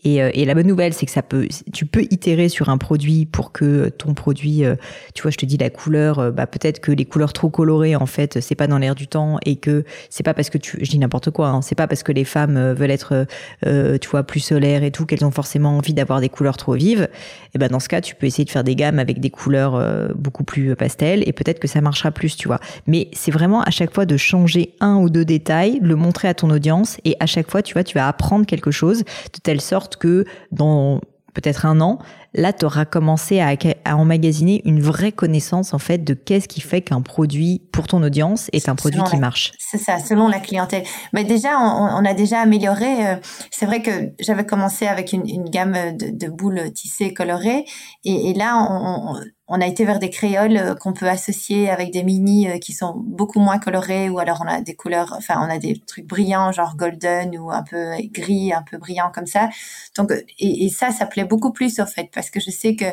Et, 0.05 0.21
euh, 0.23 0.31
et, 0.35 0.45
la 0.45 0.55
bonne 0.55 0.67
nouvelle, 0.67 0.93
c'est 0.93 1.07
que 1.07 1.13
ça 1.13 1.23
peut, 1.23 1.47
tu 1.73 1.87
peux 1.87 2.03
itérer 2.11 2.49
sur 2.49 2.69
un 2.69 2.79
produit 2.79 3.25
pour 3.25 3.53
que 3.53 3.89
ton 3.89 4.15
produit, 4.15 4.65
euh, 4.65 4.75
tu 5.15 5.23
vois, 5.23 5.31
je 5.31 5.37
te 5.37 5.47
dis 5.47 5.57
la 5.57 5.71
couleur, 5.71 6.19
euh, 6.19 6.31
bah 6.33 6.47
peut-être 6.47 6.81
que 6.81 6.91
les 6.91 7.05
couleurs 7.05 7.33
trop 7.33 7.51
colorées, 7.51 7.95
en 7.95 8.07
fait, 8.07 8.41
c'est 8.41 8.57
pas 8.57 8.67
dans 8.67 8.79
l'air 8.79 8.97
du 8.97 9.07
temps 9.07 9.39
et 9.47 9.57
que 9.57 9.85
c'est 10.11 10.25
pas 10.25 10.35
parce 10.35 10.51
que 10.51 10.59
tu, 10.59 10.79
je 10.83 10.91
dis 10.91 10.99
n'importe 10.99 11.31
quoi, 11.31 11.49
hein, 11.49 11.63
c'est 11.63 11.77
pas 11.77 11.87
parce 11.87 12.03
que 12.03 12.11
les 12.11 12.25
femmes 12.25 12.73
veulent 12.73 12.91
être, 12.91 13.27
tu 13.63 14.09
vois, 14.09 14.25
plus 14.25 14.41
solaires 14.41 14.83
et 14.83 14.91
tout 14.91 15.07
qu'elles 15.07 15.25
ont 15.25 15.31
forcément 15.31 15.77
envie 15.77 15.95
d'avoir 15.95 16.21
des 16.21 16.29
couleurs 16.29 16.57
trop 16.57 16.75
vives. 16.75 17.09
Et 17.55 17.59
ben 17.59 17.69
dans 17.69 17.81
ce 17.81 17.89
cas, 17.89 18.01
tu 18.01 18.15
peux 18.15 18.27
essayer 18.27 18.45
de 18.45 18.51
faire 18.51 18.65
des 18.65 18.75
gammes 18.75 18.99
avec 18.99 19.21
des 19.21 19.31
couleurs 19.31 19.81
beaucoup 20.15 20.45
plus 20.45 20.75
pastel 20.75 21.23
et 21.27 21.33
peut-être 21.33 21.61
que 21.61 21.69
ça 21.69 21.81
marchera 21.81 22.11
plus, 22.11 22.37
tu 22.37 22.49
vois. 22.49 22.59
Mais 22.87 23.09
c'est 23.13 23.31
vraiment 23.31 23.63
à 23.63 23.71
chaque 23.71 23.95
fois 23.95 24.07
de 24.07 24.17
changer 24.17 24.75
un 24.81 24.97
ou 24.97 25.11
deux 25.11 25.25
détails, 25.25 25.79
le 25.83 25.97
montrer 25.97 26.29
à 26.29 26.35
ton 26.35 26.51
audience 26.51 26.99
et 27.05 27.17
à 27.21 27.27
chaque 27.27 27.51
fois, 27.51 27.63
tu 27.63 27.75
vois, 27.75 27.85
tu 27.85 27.97
vas 27.97 28.09
apprendre 28.09 28.47
quelque 28.47 28.71
chose 28.71 29.01
de 29.01 29.41
telle 29.43 29.61
sorte 29.61 29.92
que 29.97 30.25
dans 30.51 31.01
peut-être 31.35 31.67
un 31.67 31.81
an, 31.81 31.99
là, 32.35 32.53
tu 32.53 32.65
auras 32.65 32.85
commencé 32.85 33.41
à, 33.41 33.55
à, 33.85 33.97
emmagasiner 33.97 34.63
une 34.65 34.81
vraie 34.81 35.13
connaissance 35.13 35.75
en 35.75 35.79
fait 35.79 35.99
de 35.99 36.15
qu'est-ce 36.15 36.49
qui 36.49 36.61
fait 36.61 36.81
qu'un 36.81 37.03
produit 37.03 37.63
pour 37.73 37.87
ton 37.87 38.03
audience 38.03 38.49
est 38.53 38.69
un 38.69 38.75
produit 38.75 39.03
qui 39.05 39.17
marche. 39.17 39.53
C'est 39.59 39.79
ça, 39.79 39.99
selon 39.99 40.29
la 40.29 40.41
clientèle. 40.41 40.85
Mais 41.13 41.25
déjà, 41.25 41.59
on, 41.59 42.05
a 42.05 42.15
déjà 42.15 42.41
amélioré. 42.41 43.07
Euh, 43.07 43.17
c'est 43.51 43.67
vrai 43.67 43.83
que 43.83 44.13
j'avais 44.21 44.47
commencé 44.47 44.87
avec 44.87 45.13
une, 45.13 45.29
une 45.29 45.49
gamme 45.49 45.97
de, 45.97 46.11
de, 46.11 46.29
boules 46.31 46.73
tissées 46.73 47.13
colorées, 47.13 47.65
et, 48.05 48.31
et 48.31 48.35
là, 48.35 48.57
on, 48.71 49.17
on 49.55 49.61
a 49.61 49.67
été 49.67 49.85
vers 49.85 49.99
des 49.99 50.09
créoles 50.09 50.57
euh, 50.57 50.75
qu'on 50.75 50.95
peut 50.95 51.09
associer 51.09 51.69
avec 51.69 51.93
des 51.93 52.03
mini 52.03 52.49
euh, 52.49 52.59
qui 52.59 52.73
sont 52.73 52.95
beaucoup 52.97 53.39
moins 53.39 53.59
colorés 53.59 54.09
ou 54.09 54.19
alors 54.19 54.43
on 54.43 54.49
a 54.49 54.63
des 54.63 54.75
couleurs, 54.75 55.15
enfin 55.17 55.35
on 55.47 55.51
a 55.51 55.59
des 55.59 55.79
trucs 55.87 56.07
brillants 56.07 56.53
genre 56.53 56.75
golden 56.75 57.37
ou 57.37 57.51
un 57.51 57.63
peu 57.63 57.93
gris, 58.13 58.53
un 58.55 58.63
peu 58.63 58.79
brillant 58.79 59.11
comme 59.15 59.27
ça. 59.27 59.51
Donc 59.95 60.11
et, 60.11 60.65
et 60.65 60.69
ça, 60.71 60.91
ça 60.91 61.05
plaît 61.05 61.25
beaucoup 61.25 61.53
plus 61.53 61.81
en 61.81 61.87
fait 61.87 62.11
parce 62.23 62.31
que 62.31 62.41
je 62.41 62.51
sais 62.51 62.77
que 62.77 62.85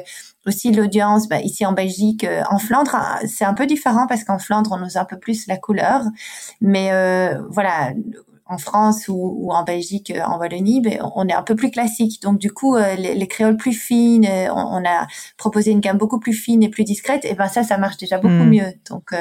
aussi 0.47 0.71
l'audience 0.71 1.29
bah, 1.29 1.39
ici 1.39 1.65
en 1.65 1.73
Belgique, 1.73 2.23
euh, 2.23 2.41
en 2.49 2.57
Flandre, 2.57 2.95
hein, 2.95 3.19
c'est 3.27 3.45
un 3.45 3.53
peu 3.53 3.67
différent 3.67 4.07
parce 4.07 4.23
qu'en 4.23 4.39
Flandre 4.39 4.71
on 4.71 4.83
ose 4.83 4.97
un 4.97 5.05
peu 5.05 5.19
plus 5.19 5.45
la 5.45 5.57
couleur, 5.57 6.01
mais 6.61 6.91
euh, 6.91 7.39
voilà 7.49 7.93
en 8.49 8.57
France 8.57 9.07
ou, 9.07 9.51
en 9.51 9.63
Belgique, 9.63 10.11
euh, 10.11 10.21
en 10.23 10.39
Wallonie, 10.39 10.81
ben, 10.81 10.99
on 11.15 11.27
est 11.27 11.33
un 11.33 11.43
peu 11.43 11.55
plus 11.55 11.69
classique. 11.69 12.19
Donc 12.23 12.39
du 12.39 12.51
coup, 12.51 12.75
euh, 12.75 12.95
les, 12.95 13.27
créoles 13.27 13.57
plus 13.57 13.73
fines, 13.73 14.25
euh, 14.25 14.47
on, 14.51 14.83
a 14.83 15.05
proposé 15.37 15.69
une 15.69 15.81
gamme 15.81 15.99
beaucoup 15.99 16.19
plus 16.19 16.33
fine 16.33 16.63
et 16.63 16.69
plus 16.69 16.83
discrète. 16.83 17.25
Et 17.25 17.35
ben 17.35 17.47
ça, 17.47 17.61
ça 17.63 17.77
marche 17.77 17.97
déjà 17.97 18.17
beaucoup 18.17 18.33
hmm. 18.33 18.49
mieux. 18.49 18.73
Donc, 18.89 19.13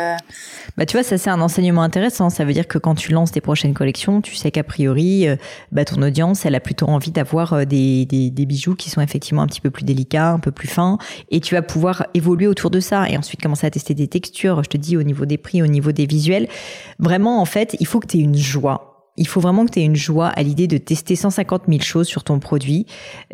bah 0.77 0.87
tu 0.87 0.97
vois, 0.97 1.03
ça 1.03 1.19
c'est 1.19 1.29
un 1.29 1.43
enseignement 1.43 1.83
intéressant. 1.83 2.31
Ça 2.31 2.47
veut 2.47 2.55
dire 2.55 2.67
que 2.67 2.79
quand 2.79 2.95
tu 2.95 3.13
lances 3.13 3.33
tes 3.33 3.43
prochaines 3.43 3.75
collections, 3.75 4.23
tu 4.23 4.35
sais 4.35 4.51
qu'a 4.51 4.65
priori, 4.65 5.27
bah, 5.73 5.85
ton 5.85 6.01
audience, 6.01 6.47
elle 6.47 6.55
a 6.55 6.61
plutôt 6.61 6.87
envie 6.87 7.11
d'avoir 7.11 7.67
des, 7.67 8.07
des, 8.07 8.31
des 8.31 8.47
bijoux 8.47 8.77
qui 8.77 8.89
sont 8.89 9.03
effectivement 9.03 9.43
un 9.43 9.47
petit 9.47 9.61
peu 9.61 9.71
plus 9.71 9.85
délicats, 9.85 10.31
un 10.31 10.39
peu 10.39 10.53
plus 10.53 10.69
fins, 10.69 10.97
et 11.31 11.41
tu 11.41 11.55
vas 11.55 11.63
pouvoir 11.63 12.07
évoluer 12.15 12.47
autour 12.47 12.71
de 12.71 12.81
ça 12.81 13.09
et 13.11 13.19
ensuite 13.19 13.43
commencer 13.43 13.67
à 13.67 13.71
tester 13.71 13.93
des 13.93 14.09
textures. 14.09 14.65
Je 14.65 14.71
te 14.71 14.79
dis 14.79 14.97
au 14.97 15.03
niveau 15.03 15.27
des 15.27 15.37
prix, 15.37 15.63
au 15.63 15.67
niveau 15.67 15.93
des 15.93 16.07
visuels. 16.07 16.49
Vraiment, 16.99 17.43
en 17.43 17.45
fait, 17.45 17.77
il 17.79 17.87
faut 17.87 18.01
que 18.01 18.07
tu 18.07 18.17
aies 18.17 18.23
une 18.23 18.37
joie 18.37 18.88
il 19.19 19.27
faut 19.27 19.41
vraiment 19.41 19.67
que 19.67 19.73
tu 19.73 19.81
aies 19.81 19.85
une 19.85 19.97
joie 19.97 20.29
à 20.29 20.43
l'idée 20.43 20.67
de 20.67 20.79
tester 20.79 21.17
150 21.17 21.63
000 21.69 21.81
choses 21.83 22.07
sur 22.07 22.25
ton 22.25 22.39
produit 22.39 22.87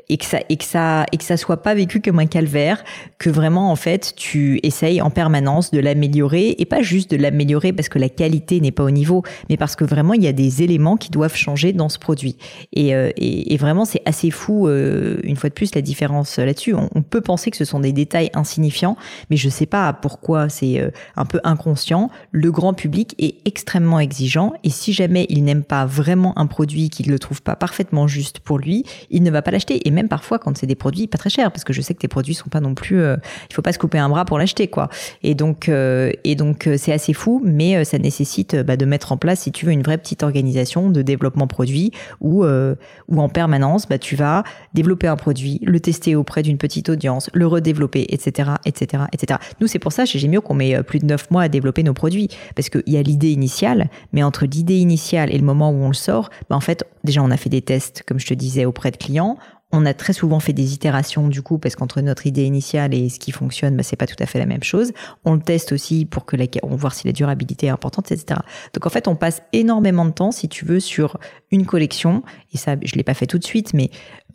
et 0.09 0.17
que 0.17 0.25
ça 0.25 0.38
et 0.49 0.57
que 0.57 0.64
ça 0.64 1.05
et 1.12 1.19
que 1.19 1.25
ça 1.25 1.37
soit 1.37 1.62
pas 1.62 1.75
vécu 1.75 2.00
comme 2.00 2.19
un 2.19 2.26
calvaire, 2.26 2.83
que 3.19 3.31
vraiment 3.31 3.71
en 3.71 3.76
fait 3.76 4.14
tu 4.17 4.59
essayes 4.62 5.00
en 5.00 5.11
permanence 5.11 5.71
de 5.71 5.79
l'améliorer 5.79 6.57
et 6.59 6.64
pas 6.64 6.83
juste 6.83 7.11
de 7.11 7.17
l'améliorer 7.17 7.73
parce 7.73 7.88
que 7.88 7.99
la 7.99 8.09
qualité 8.09 8.61
n'est 8.61 8.73
pas 8.73 8.85
au 8.85 8.91
niveau, 8.91 9.23
mais 9.49 9.57
parce 9.57 9.76
que 9.76 9.85
vraiment 9.85 10.14
il 10.14 10.23
y 10.23 10.26
a 10.26 10.33
des 10.33 10.62
éléments 10.62 10.97
qui 10.97 11.11
doivent 11.11 11.37
changer 11.37 11.73
dans 11.73 11.88
ce 11.88 11.99
produit. 11.99 12.37
Et, 12.73 12.95
euh, 12.95 13.11
vraiment 13.59 13.85
c'est 13.85 14.03
assez 14.05 14.31
fou 14.31 14.67
euh, 14.67 15.19
une 15.23 15.37
fois 15.37 15.49
de 15.49 15.55
plus 15.55 15.75
la 15.75 15.81
différence 15.81 16.38
là-dessus. 16.38 16.75
On, 16.75 17.03
peut 17.03 17.21
penser 17.21 17.50
que 17.50 17.57
ce 17.57 17.64
sont 17.64 17.81
des 17.81 17.93
détails 17.93 18.31
insignifiants, 18.35 18.97
mais 19.31 19.37
je 19.37 19.49
sais 19.49 19.67
pas 19.67 19.93
pourquoi 19.93 20.49
c'est 20.49 20.81
euh, 20.81 20.91
un 21.17 21.25
peu 21.25 21.41
inconscient. 21.45 22.11
Le 22.33 22.50
grand 22.50 22.73
public 22.73 23.14
est 23.19 23.37
extrêmement 23.47 24.00
exigeant 24.00 24.55
et 24.64 24.71
si 24.71 24.93
jamais 24.93 25.26
il 25.29 25.45
n'aime 25.45 25.62
pas 25.62 25.74
vraiment 25.85 26.38
un 26.38 26.47
produit 26.47 26.90
qu'il 26.90 27.11
ne 27.11 27.16
trouve 27.16 27.43
pas 27.43 27.57
parfaitement 27.57 28.07
juste 28.07 28.38
pour 28.38 28.59
lui, 28.59 28.85
il 29.11 29.23
ne 29.23 29.31
va 29.31 29.43
pas 29.43 29.50
l'acheter. 29.50 29.87
Et 29.87 29.90
même 29.90 30.09
parfois, 30.09 30.38
quand 30.38 30.57
c'est 30.57 30.66
des 30.66 30.75
produits 30.75 31.07
pas 31.07 31.19
très 31.19 31.31
chers, 31.31 31.50
parce 31.50 31.64
que 31.64 31.73
je 31.73 31.81
sais 31.81 31.95
que 31.95 31.99
tes 31.99 32.09
produits 32.09 32.35
sont 32.35 32.49
pas 32.49 32.61
non 32.61 32.75
plus, 32.75 33.00
euh, 33.00 33.16
il 33.50 33.54
faut 33.54 33.62
pas 33.62 33.73
se 33.73 33.78
couper 33.78 33.99
un 33.99 34.09
bras 34.09 34.25
pour 34.25 34.38
l'acheter, 34.38 34.69
quoi. 34.69 34.88
Et 35.23 35.35
donc, 35.35 35.69
euh, 35.69 36.12
et 36.25 36.37
donc, 36.37 36.66
euh, 36.66 36.76
c'est 36.78 36.93
assez 36.93 37.12
fou, 37.12 37.43
mais 37.45 37.85
ça 37.85 37.99
nécessite 37.99 38.57
bah, 38.57 38.76
de 38.76 38.85
mettre 38.85 39.12
en 39.12 39.16
place, 39.16 39.40
si 39.40 39.52
tu 39.52 39.66
veux, 39.66 39.73
une 39.73 39.83
vraie 39.83 39.99
petite 39.99 40.23
organisation 40.23 40.90
de 40.90 41.02
développement 41.02 41.47
produit 41.47 41.93
où, 42.21 42.45
où 42.45 43.21
en 43.21 43.28
permanence, 43.28 43.88
bah, 43.88 43.99
tu 43.99 44.16
vas 44.16 44.45
développer 44.75 45.07
un 45.09 45.16
produit, 45.16 45.61
le 45.64 45.81
tester 45.81 46.14
auprès 46.14 46.43
d'une 46.43 46.59
petite 46.59 46.88
audience, 46.88 47.31
le 47.33 47.47
redévelopper, 47.47 48.07
etc., 48.09 48.50
etc., 48.64 49.04
etc. 49.12 49.40
Nous, 49.61 49.66
c'est 49.66 49.78
pour 49.78 49.93
ça 49.93 50.04
chez 50.04 50.19
Gemio 50.19 50.40
qu'on 50.40 50.54
met 50.54 50.83
plus 50.83 50.99
de 50.99 51.07
neuf 51.07 51.31
mois 51.31 51.43
à 51.43 51.49
développer 51.49 51.83
nos 51.83 51.95
produits, 51.95 52.28
parce 52.54 52.69
qu'il 52.69 52.83
y 52.87 52.97
a 52.97 53.02
l'idée 53.02 53.31
initiale, 53.31 53.88
mais 54.12 54.23
entre 54.23 54.45
l'idée 54.47 54.78
initiale 54.78 55.35
et 55.35 55.38
le 55.38 55.45
moment 55.45 55.63
où 55.71 55.76
on 55.85 55.88
le 55.88 55.94
sort, 55.94 56.30
bah 56.49 56.56
en 56.56 56.61
fait, 56.61 56.85
déjà, 57.04 57.23
on 57.23 57.30
a 57.30 57.37
fait 57.37 57.50
des 57.50 57.62
tests, 57.62 58.02
comme 58.06 58.18
je 58.18 58.26
te 58.26 58.35
disais, 58.35 58.64
auprès 58.64 58.90
de 58.90 58.97
clients. 58.97 59.37
On 59.73 59.87
a 59.87 59.94
très 59.94 60.12
souvent 60.12 60.38
fait 60.38 60.52
des 60.52 60.73
itérations 60.73 61.26
du 61.26 61.42
coup 61.42 61.59
parce 61.59 61.75
qu'entre 61.75 62.00
notre 62.00 62.28
idée 62.28 62.44
initiale 62.44 62.94
et 62.94 63.09
ce 63.09 63.18
qui 63.18 63.33
fonctionne, 63.33 63.76
bah, 63.76 63.83
c'est 63.83 63.97
pas 63.97 64.06
tout 64.06 64.14
à 64.21 64.26
fait 64.26 64.38
la 64.38 64.47
même 64.47 64.62
chose. 64.62 64.92
On 65.25 65.35
le 65.35 65.40
teste 65.40 65.73
aussi 65.73 66.04
pour 66.04 66.26
que 66.26 66.36
on 66.62 66.76
voir 66.76 66.95
si 66.95 67.08
la 67.08 67.12
durabilité 67.12 67.67
est 67.67 67.71
importante, 67.71 68.12
etc. 68.12 68.41
Donc 68.73 68.86
en 68.86 68.91
fait, 68.91 69.08
on 69.08 69.17
passe 69.17 69.43
énormément 69.52 70.04
de 70.04 70.12
temps, 70.12 70.30
si 70.30 70.49
tu 70.49 70.65
veux, 70.65 70.78
sur 70.78 71.19
une 71.50 71.67
collection. 71.67 72.23
Et 72.52 72.56
ça, 72.56 72.76
je 72.84 72.95
l'ai 72.95 73.02
pas 73.02 73.15
fait 73.15 73.26
tout 73.26 73.39
de 73.39 73.45
suite, 73.45 73.75
mais 73.75 73.91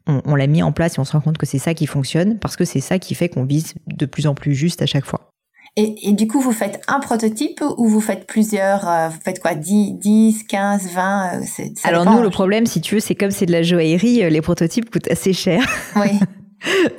on, 0.07 0.21
on 0.25 0.35
l'a 0.35 0.47
mis 0.47 0.61
en 0.61 0.73
place 0.73 0.97
et 0.97 0.99
on 0.99 1.05
se 1.05 1.13
rend 1.13 1.21
compte 1.21 1.37
que 1.37 1.45
c'est 1.45 1.59
ça 1.59 1.73
qui 1.73 1.85
fonctionne 1.85 2.37
parce 2.37 2.57
que 2.57 2.65
c'est 2.65 2.81
ça 2.81 2.99
qui 2.99 3.15
fait 3.15 3.29
qu'on 3.29 3.45
vise 3.45 3.75
de 3.87 4.05
plus 4.05 4.27
en 4.27 4.35
plus 4.35 4.55
juste 4.55 4.81
à 4.81 4.87
chaque 4.87 5.05
fois. 5.05 5.28
Et, 5.75 6.11
du 6.11 6.27
coup, 6.27 6.41
vous 6.41 6.51
faites 6.51 6.81
un 6.87 6.99
prototype 6.99 7.63
ou 7.77 7.87
vous 7.87 8.01
faites 8.01 8.27
plusieurs 8.27 8.89
euh, 8.89 9.07
Vous 9.09 9.19
faites 9.23 9.39
quoi 9.39 9.55
10, 9.55 9.93
10 9.93 10.43
15, 10.43 10.89
20 10.93 11.41
Alors 11.83 12.05
nous, 12.05 12.21
le 12.21 12.29
problème, 12.29 12.65
si 12.65 12.81
tu 12.81 12.95
veux, 12.95 13.01
c'est 13.01 13.15
comme 13.15 13.31
c'est 13.31 13.45
de 13.45 13.51
la 13.51 13.63
joaillerie, 13.63 14.23
euh, 14.23 14.29
les 14.29 14.41
prototypes 14.41 14.89
coûtent 14.89 15.09
assez 15.09 15.33
cher. 15.33 15.61
Oui. 15.95 16.19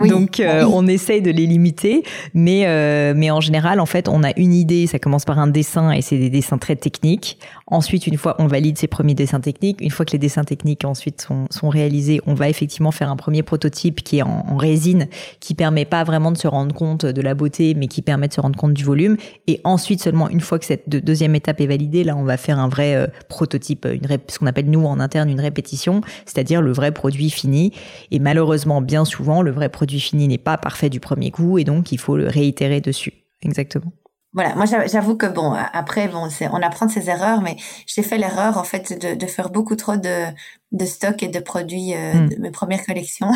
Donc 0.09 0.41
euh, 0.41 0.65
on 0.73 0.87
essaye 0.87 1.23
de 1.23 1.31
les 1.31 1.47
limiter, 1.47 2.03
mais 2.35 2.67
euh, 2.67 3.13
mais 3.15 3.31
en 3.31 3.41
général 3.41 3.81
en 3.81 3.87
fait 3.87 4.09
on 4.09 4.23
a 4.23 4.31
une 4.37 4.55
idée, 4.55 4.87
ça 4.87 4.99
commence 4.99 5.25
par 5.25 5.39
un 5.39 5.47
dessin 5.47 5.93
et 5.93 6.01
c'est 6.01 6.17
des 6.17 6.31
dessins 6.31 6.59
très 6.59 6.77
techniques. 6.77 7.39
Ensuite 7.67 8.07
une 8.07 8.17
fois 8.17 8.37
on 8.39 8.47
valide 8.47 8.79
ces 8.79 8.87
premiers 8.87 9.15
dessins 9.15 9.41
techniques, 9.41 9.81
une 9.81 9.91
fois 9.91 10.07
que 10.07 10.13
les 10.13 10.19
dessins 10.19 10.45
techniques 10.45 10.85
ensuite 10.85 11.21
sont, 11.21 11.47
sont 11.51 11.69
réalisés, 11.69 12.21
on 12.27 12.35
va 12.35 12.49
effectivement 12.49 12.91
faire 12.91 13.11
un 13.11 13.17
premier 13.17 13.43
prototype 13.43 14.03
qui 14.03 14.19
est 14.19 14.23
en, 14.23 14.47
en, 14.49 14.57
résine, 14.57 15.09
qui 15.41 15.55
permet 15.55 15.85
pas 15.85 16.05
vraiment 16.05 16.33
de 16.33 16.39
se 16.39 16.49
rendre 16.49 16.75
compte 16.75 17.05
de 17.05 17.23
la 17.23 17.35
beauté, 17.35 17.75
mais 17.75 17.87
qui 17.87 18.03
permet 18.03 18.29
de 18.29 18.33
se 18.33 18.41
rendre 18.41 18.59
compte 18.59 18.75
du 18.75 18.85
volume. 18.85 19.17
Et 19.47 19.61
ensuite 19.65 20.03
seulement 20.03 20.29
une 20.29 20.41
fois 20.41 20.59
que 20.59 20.65
cette 20.65 20.89
deuxième 20.89 21.35
étape 21.35 21.61
est 21.61 21.67
validée, 21.67 22.05
là 22.05 22.17
on 22.17 22.25
va 22.25 22.37
faire 22.37 22.59
un 22.59 22.69
vrai 22.69 22.95
euh, 22.95 23.07
prototype, 23.29 23.87
une 23.87 24.11
ce 24.29 24.39
qu'on 24.39 24.47
appelle 24.47 24.71
nous 24.71 24.85
en 24.85 25.01
interne 25.01 25.29
une 25.29 25.41
répétition, 25.41 26.01
c'est-à-dire 26.25 26.63
le 26.63 26.73
vrai 26.73 26.93
produit 26.93 27.31
fini. 27.31 27.73
Et 28.11 28.19
malheureusement 28.19 28.81
bien 28.81 29.05
souvent 29.05 29.43
le 29.43 29.50
le 29.51 29.57
vrai 29.57 29.69
produit 29.69 30.01
fini 30.01 30.29
n'est 30.29 30.39
pas 30.39 30.57
parfait 30.57 30.89
du 30.89 31.01
premier 31.01 31.31
coup 31.31 31.59
et 31.59 31.65
donc 31.65 31.93
il 31.93 31.99
faut 31.99 32.17
le 32.17 32.29
réitérer 32.29 32.81
dessus. 32.81 33.13
Exactement. 33.43 33.93
Voilà, 34.33 34.55
moi 34.55 34.65
j'avoue 34.65 35.17
que 35.17 35.27
bon, 35.27 35.53
après 35.73 36.07
bon, 36.07 36.29
on 36.53 36.63
apprend 36.63 36.87
de 36.87 36.93
ses 36.93 37.11
erreurs, 37.11 37.43
mais 37.43 37.57
j'ai 37.87 38.05
fait 38.05 38.17
l'erreur 38.17 38.59
en 38.59 38.65
fait 38.65 38.93
de, 38.93 39.27
faire 39.27 39.51
beaucoup 39.51 39.75
trop 39.75 39.97
de, 39.97 40.27
de 40.71 40.85
stock 40.85 41.21
et 41.25 41.29
de 41.29 41.41
produits 41.41 41.95
euh, 41.95 42.15
hmm. 42.15 42.29
de 42.29 42.37
mes 42.37 42.53
premières 42.53 42.85
collections, 42.87 43.33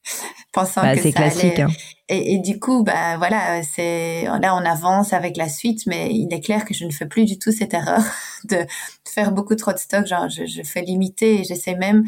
pensant 0.54 0.80
bah, 0.80 0.96
que 0.96 1.02
c'est 1.02 1.12
classique. 1.12 1.58
Hein. 1.58 1.68
Et, 2.08 2.38
du 2.38 2.58
coup, 2.58 2.82
bah 2.82 3.18
voilà, 3.18 3.62
c'est 3.62 4.22
là 4.24 4.56
on 4.56 4.64
avance 4.64 5.12
avec 5.12 5.36
la 5.36 5.50
suite, 5.50 5.82
mais 5.86 6.08
il 6.10 6.32
est 6.32 6.40
clair 6.40 6.64
que 6.64 6.72
je 6.72 6.86
ne 6.86 6.90
fais 6.90 7.04
plus 7.04 7.26
du 7.26 7.38
tout 7.38 7.52
cette 7.52 7.74
erreur 7.74 8.02
de, 8.44 8.56
faire 9.04 9.32
beaucoup 9.32 9.54
trop 9.54 9.74
de 9.74 9.78
stock. 9.78 10.06
Genre, 10.06 10.30
je, 10.30 10.46
je 10.46 10.62
fais 10.62 10.80
limiter 10.80 11.40
et 11.40 11.44
j'essaie 11.44 11.74
même 11.74 12.04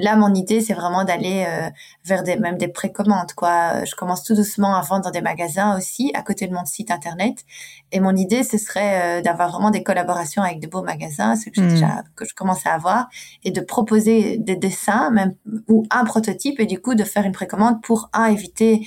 là, 0.00 0.16
mon 0.16 0.34
idée, 0.34 0.60
c'est 0.60 0.74
vraiment 0.74 1.04
d'aller 1.04 1.44
euh, 1.46 1.68
vers 2.04 2.22
des, 2.22 2.36
même 2.36 2.58
des 2.58 2.68
précommandes, 2.68 3.32
quoi. 3.34 3.84
Je 3.84 3.94
commence 3.94 4.24
tout 4.24 4.34
doucement 4.34 4.74
à 4.74 4.80
vendre 4.82 5.04
dans 5.04 5.10
des 5.10 5.20
magasins 5.20 5.76
aussi, 5.76 6.10
à 6.14 6.22
côté 6.22 6.46
de 6.46 6.54
mon 6.54 6.64
site 6.64 6.90
internet. 6.90 7.44
Et 7.92 8.00
mon 8.00 8.14
idée, 8.16 8.42
ce 8.42 8.58
serait 8.58 9.20
euh, 9.20 9.22
d'avoir 9.22 9.50
vraiment 9.50 9.70
des 9.70 9.82
collaborations 9.82 10.42
avec 10.42 10.60
de 10.60 10.66
beaux 10.66 10.82
magasins, 10.82 11.36
ce 11.36 11.50
que, 11.50 11.60
hmm. 11.60 11.68
déjà, 11.68 12.04
que 12.16 12.24
je 12.24 12.34
commence 12.34 12.66
à 12.66 12.74
avoir, 12.74 13.08
et 13.44 13.50
de 13.50 13.60
proposer 13.60 14.38
des 14.38 14.56
dessins, 14.56 15.10
même 15.10 15.34
ou 15.68 15.84
un 15.90 16.04
prototype, 16.04 16.60
et 16.60 16.66
du 16.66 16.80
coup 16.80 16.94
de 16.94 17.04
faire 17.04 17.24
une 17.24 17.32
précommande 17.32 17.82
pour 17.82 18.10
un 18.12 18.26
éviter 18.26 18.86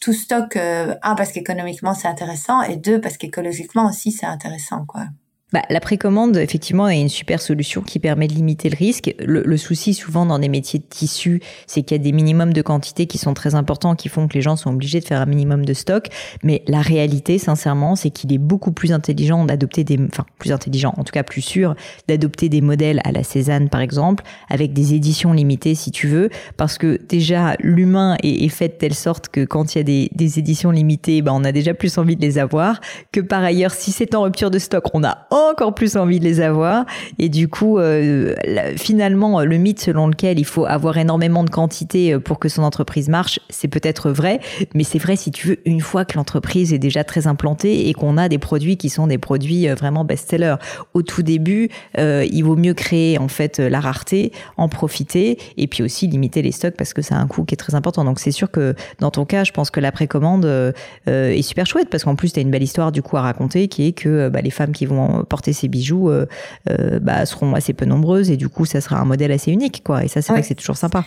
tout 0.00 0.12
stock, 0.12 0.56
euh, 0.56 0.94
un 1.02 1.14
parce 1.14 1.32
qu'économiquement 1.32 1.94
c'est 1.94 2.08
intéressant, 2.08 2.62
et 2.62 2.76
deux 2.76 3.00
parce 3.00 3.16
qu'écologiquement 3.16 3.86
aussi 3.88 4.12
c'est 4.12 4.26
intéressant, 4.26 4.84
quoi. 4.86 5.06
Bah, 5.50 5.62
la 5.70 5.80
précommande, 5.80 6.36
effectivement, 6.36 6.88
est 6.88 7.00
une 7.00 7.08
super 7.08 7.40
solution 7.40 7.80
qui 7.80 7.98
permet 7.98 8.28
de 8.28 8.34
limiter 8.34 8.68
le 8.68 8.76
risque. 8.76 9.14
Le, 9.18 9.56
souci, 9.56 9.94
souvent, 9.94 10.26
dans 10.26 10.38
des 10.38 10.50
métiers 10.50 10.78
de 10.78 10.84
tissu, 10.84 11.40
c'est 11.66 11.82
qu'il 11.82 11.96
y 11.96 12.00
a 12.00 12.02
des 12.04 12.12
minimums 12.12 12.52
de 12.52 12.60
quantité 12.60 13.06
qui 13.06 13.16
sont 13.16 13.32
très 13.32 13.54
importants, 13.54 13.96
qui 13.96 14.10
font 14.10 14.28
que 14.28 14.34
les 14.34 14.42
gens 14.42 14.56
sont 14.56 14.70
obligés 14.70 15.00
de 15.00 15.06
faire 15.06 15.22
un 15.22 15.26
minimum 15.26 15.64
de 15.64 15.72
stock. 15.72 16.08
Mais 16.42 16.62
la 16.66 16.82
réalité, 16.82 17.38
sincèrement, 17.38 17.96
c'est 17.96 18.10
qu'il 18.10 18.30
est 18.30 18.38
beaucoup 18.38 18.72
plus 18.72 18.92
intelligent 18.92 19.46
d'adopter 19.46 19.84
des, 19.84 19.98
enfin, 20.12 20.26
plus 20.38 20.52
intelligent, 20.52 20.92
en 20.98 21.04
tout 21.04 21.12
cas 21.12 21.22
plus 21.22 21.40
sûr, 21.40 21.74
d'adopter 22.08 22.50
des 22.50 22.60
modèles 22.60 23.00
à 23.04 23.12
la 23.12 23.22
Cézanne, 23.22 23.70
par 23.70 23.80
exemple, 23.80 24.24
avec 24.50 24.74
des 24.74 24.92
éditions 24.92 25.32
limitées, 25.32 25.74
si 25.74 25.90
tu 25.90 26.08
veux, 26.08 26.28
parce 26.58 26.76
que 26.76 27.00
déjà, 27.08 27.54
l'humain 27.60 28.18
est, 28.22 28.48
fait 28.50 28.68
de 28.68 28.74
telle 28.74 28.94
sorte 28.94 29.30
que 29.30 29.46
quand 29.46 29.74
il 29.74 29.78
y 29.78 29.80
a 29.80 29.84
des, 29.84 30.10
des 30.14 30.38
éditions 30.38 30.72
limitées, 30.72 31.22
bah, 31.22 31.32
on 31.34 31.44
a 31.44 31.52
déjà 31.52 31.72
plus 31.72 31.96
envie 31.96 32.16
de 32.16 32.22
les 32.22 32.36
avoir, 32.36 32.82
que 33.12 33.20
par 33.20 33.42
ailleurs, 33.42 33.72
si 33.72 33.92
c'est 33.92 34.14
en 34.14 34.24
rupture 34.24 34.50
de 34.50 34.58
stock, 34.58 34.84
on 34.92 35.02
a 35.04 35.26
encore 35.38 35.74
plus 35.74 35.96
envie 35.96 36.18
de 36.18 36.24
les 36.24 36.40
avoir. 36.40 36.84
Et 37.18 37.28
du 37.28 37.48
coup, 37.48 37.78
euh, 37.78 38.34
finalement, 38.76 39.40
le 39.42 39.56
mythe 39.56 39.80
selon 39.80 40.08
lequel 40.08 40.38
il 40.38 40.44
faut 40.44 40.66
avoir 40.66 40.96
énormément 40.98 41.44
de 41.44 41.50
quantité 41.50 42.14
euh, 42.14 42.20
pour 42.20 42.38
que 42.38 42.48
son 42.48 42.62
entreprise 42.62 43.08
marche, 43.08 43.40
c'est 43.50 43.68
peut-être 43.68 44.10
vrai, 44.10 44.40
mais 44.74 44.84
c'est 44.84 44.98
vrai 44.98 45.16
si 45.16 45.30
tu 45.30 45.48
veux 45.48 45.58
une 45.64 45.80
fois 45.80 46.04
que 46.04 46.16
l'entreprise 46.16 46.72
est 46.72 46.78
déjà 46.78 47.04
très 47.04 47.26
implantée 47.26 47.88
et 47.88 47.94
qu'on 47.94 48.16
a 48.16 48.28
des 48.28 48.38
produits 48.38 48.76
qui 48.76 48.88
sont 48.88 49.06
des 49.06 49.18
produits 49.18 49.68
euh, 49.68 49.74
vraiment 49.74 50.04
best-sellers. 50.04 50.56
Au 50.94 51.02
tout 51.02 51.22
début, 51.22 51.68
il 51.96 52.42
vaut 52.42 52.56
mieux 52.56 52.74
créer 52.74 53.18
en 53.18 53.28
fait 53.28 53.58
la 53.58 53.80
rareté, 53.80 54.32
en 54.56 54.68
profiter 54.68 55.38
et 55.56 55.66
puis 55.66 55.82
aussi 55.82 56.06
limiter 56.06 56.42
les 56.42 56.52
stocks 56.52 56.74
parce 56.76 56.92
que 56.92 57.02
c'est 57.02 57.14
un 57.14 57.26
coût 57.26 57.44
qui 57.44 57.54
est 57.54 57.58
très 57.58 57.74
important. 57.74 58.04
Donc 58.04 58.18
c'est 58.18 58.30
sûr 58.30 58.50
que 58.50 58.74
dans 59.00 59.10
ton 59.10 59.24
cas, 59.24 59.44
je 59.44 59.52
pense 59.52 59.70
que 59.70 59.80
la 59.80 59.92
précommande 59.92 60.74
est 61.06 61.42
super 61.42 61.66
chouette 61.66 61.88
parce 61.90 62.04
qu'en 62.04 62.16
plus 62.16 62.32
tu 62.32 62.38
as 62.38 62.42
une 62.42 62.50
belle 62.50 62.62
histoire 62.62 62.92
du 62.92 63.02
coup 63.02 63.16
à 63.16 63.22
raconter 63.22 63.68
qui 63.68 63.86
est 63.86 63.92
que 63.92 64.28
bah, 64.28 64.40
les 64.40 64.50
femmes 64.50 64.72
qui 64.72 64.86
vont 64.86 65.24
porter 65.28 65.52
ces 65.52 65.68
bijoux 65.68 66.10
euh, 66.10 66.26
euh, 66.70 66.98
bah, 67.00 67.26
seront 67.26 67.54
assez 67.54 67.72
peu 67.72 67.84
nombreuses 67.84 68.30
et 68.30 68.36
du 68.36 68.48
coup 68.48 68.64
ça 68.64 68.80
sera 68.80 68.98
un 68.98 69.04
modèle 69.04 69.32
assez 69.32 69.52
unique 69.52 69.82
quoi. 69.84 70.04
Et 70.04 70.08
ça 70.08 70.22
c'est 70.22 70.32
vrai 70.32 70.42
que 70.42 70.48
c'est 70.48 70.54
toujours 70.54 70.76
sympa. 70.76 71.04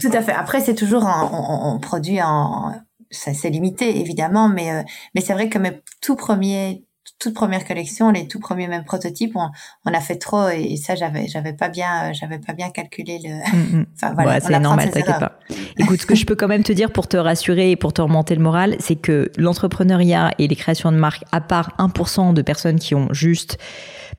Tout 0.00 0.10
à 0.12 0.22
fait. 0.22 0.32
Après 0.32 0.60
c'est 0.60 0.74
toujours 0.74 1.06
un, 1.06 1.78
produit 1.80 2.20
en 2.22 2.72
ça 3.10 3.32
c'est 3.34 3.50
limité 3.50 4.00
évidemment 4.00 4.48
mais 4.48 4.72
euh, 4.72 4.82
mais 5.14 5.20
c'est 5.20 5.34
vrai 5.34 5.48
que 5.48 5.58
mes 5.58 5.82
tout 6.00 6.16
premiers 6.16 6.83
toute 7.18 7.34
première 7.34 7.64
collection, 7.64 8.10
les 8.10 8.26
tout 8.28 8.40
premiers 8.40 8.68
même 8.68 8.84
prototypes, 8.84 9.34
on, 9.36 9.48
on 9.86 9.94
a 9.94 10.00
fait 10.00 10.16
trop 10.16 10.48
et, 10.48 10.76
ça 10.76 10.94
j'avais 10.94 11.26
j'avais 11.28 11.52
pas 11.52 11.68
bien 11.68 12.12
j'avais 12.12 12.38
pas 12.38 12.52
bien 12.52 12.70
calculé 12.70 13.20
le. 13.22 13.56
Mm, 13.56 13.78
mm. 13.78 13.86
enfin 13.94 14.14
voilà, 14.14 14.40
c'est 14.40 14.58
normal, 14.58 14.90
t'inquiète 14.90 15.18
pas. 15.18 15.38
Écoute, 15.78 16.00
ce 16.00 16.06
que 16.06 16.14
je 16.14 16.26
peux 16.26 16.34
quand 16.34 16.48
même 16.48 16.64
te 16.64 16.72
dire 16.72 16.92
pour 16.92 17.08
te 17.08 17.16
rassurer 17.16 17.70
et 17.70 17.76
pour 17.76 17.92
te 17.92 18.02
remonter 18.02 18.34
le 18.34 18.42
moral, 18.42 18.76
c'est 18.78 18.96
que 18.96 19.30
l'entrepreneuriat 19.36 20.32
et 20.38 20.48
les 20.48 20.56
créations 20.56 20.92
de 20.92 20.96
marques, 20.96 21.24
à 21.32 21.40
part 21.40 21.74
1% 21.78 22.34
de 22.34 22.42
personnes 22.42 22.78
qui 22.78 22.94
ont 22.94 23.08
juste 23.12 23.58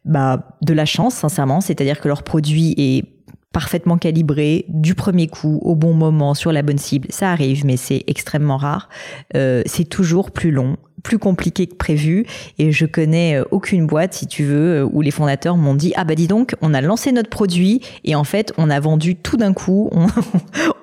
bah 0.04 0.58
de 0.62 0.74
la 0.74 0.86
chance, 0.86 1.16
sincèrement, 1.16 1.62
c'est-à-dire 1.62 2.00
que 2.00 2.08
leur 2.08 2.24
produit 2.24 2.76
est 2.78 3.16
parfaitement 3.56 3.98
calibré 3.98 4.66
du 4.68 4.96
premier 4.96 5.28
coup 5.28 5.62
au 5.64 5.76
bon 5.76 5.94
moment 5.94 6.34
sur 6.34 6.52
la 6.52 6.62
bonne 6.62 6.78
cible 6.78 7.08
ça 7.10 7.32
arrive 7.32 7.66
mais 7.66 7.78
c'est 7.78 8.04
extrêmement 8.08 8.58
rare 8.58 8.90
euh, 9.34 9.62
c'est 9.66 9.86
toujours 9.86 10.32
plus 10.32 10.52
long 10.52 10.76
plus 11.06 11.20
compliqué 11.20 11.68
que 11.68 11.76
prévu 11.76 12.26
et 12.58 12.72
je 12.72 12.88
connais 12.88 13.36
euh, 13.36 13.44
aucune 13.52 13.86
boîte 13.86 14.16
si 14.16 14.26
tu 14.26 14.44
veux 14.44 14.82
euh, 14.82 14.90
où 14.92 15.02
les 15.02 15.12
fondateurs 15.12 15.56
m'ont 15.56 15.76
dit 15.76 15.94
ah 15.96 16.04
bah 16.04 16.16
dis 16.16 16.26
donc 16.26 16.56
on 16.64 16.74
a 16.74 16.82
lancé 16.82 17.12
notre 17.12 17.30
produit 17.30 17.82
et 18.04 18.16
en 18.16 18.24
fait 18.24 18.52
on 18.58 18.72
a 18.72 18.80
vendu 18.80 19.16
tout 19.16 19.38
d'un 19.38 19.54
coup. 19.54 19.90
On, 19.96 20.08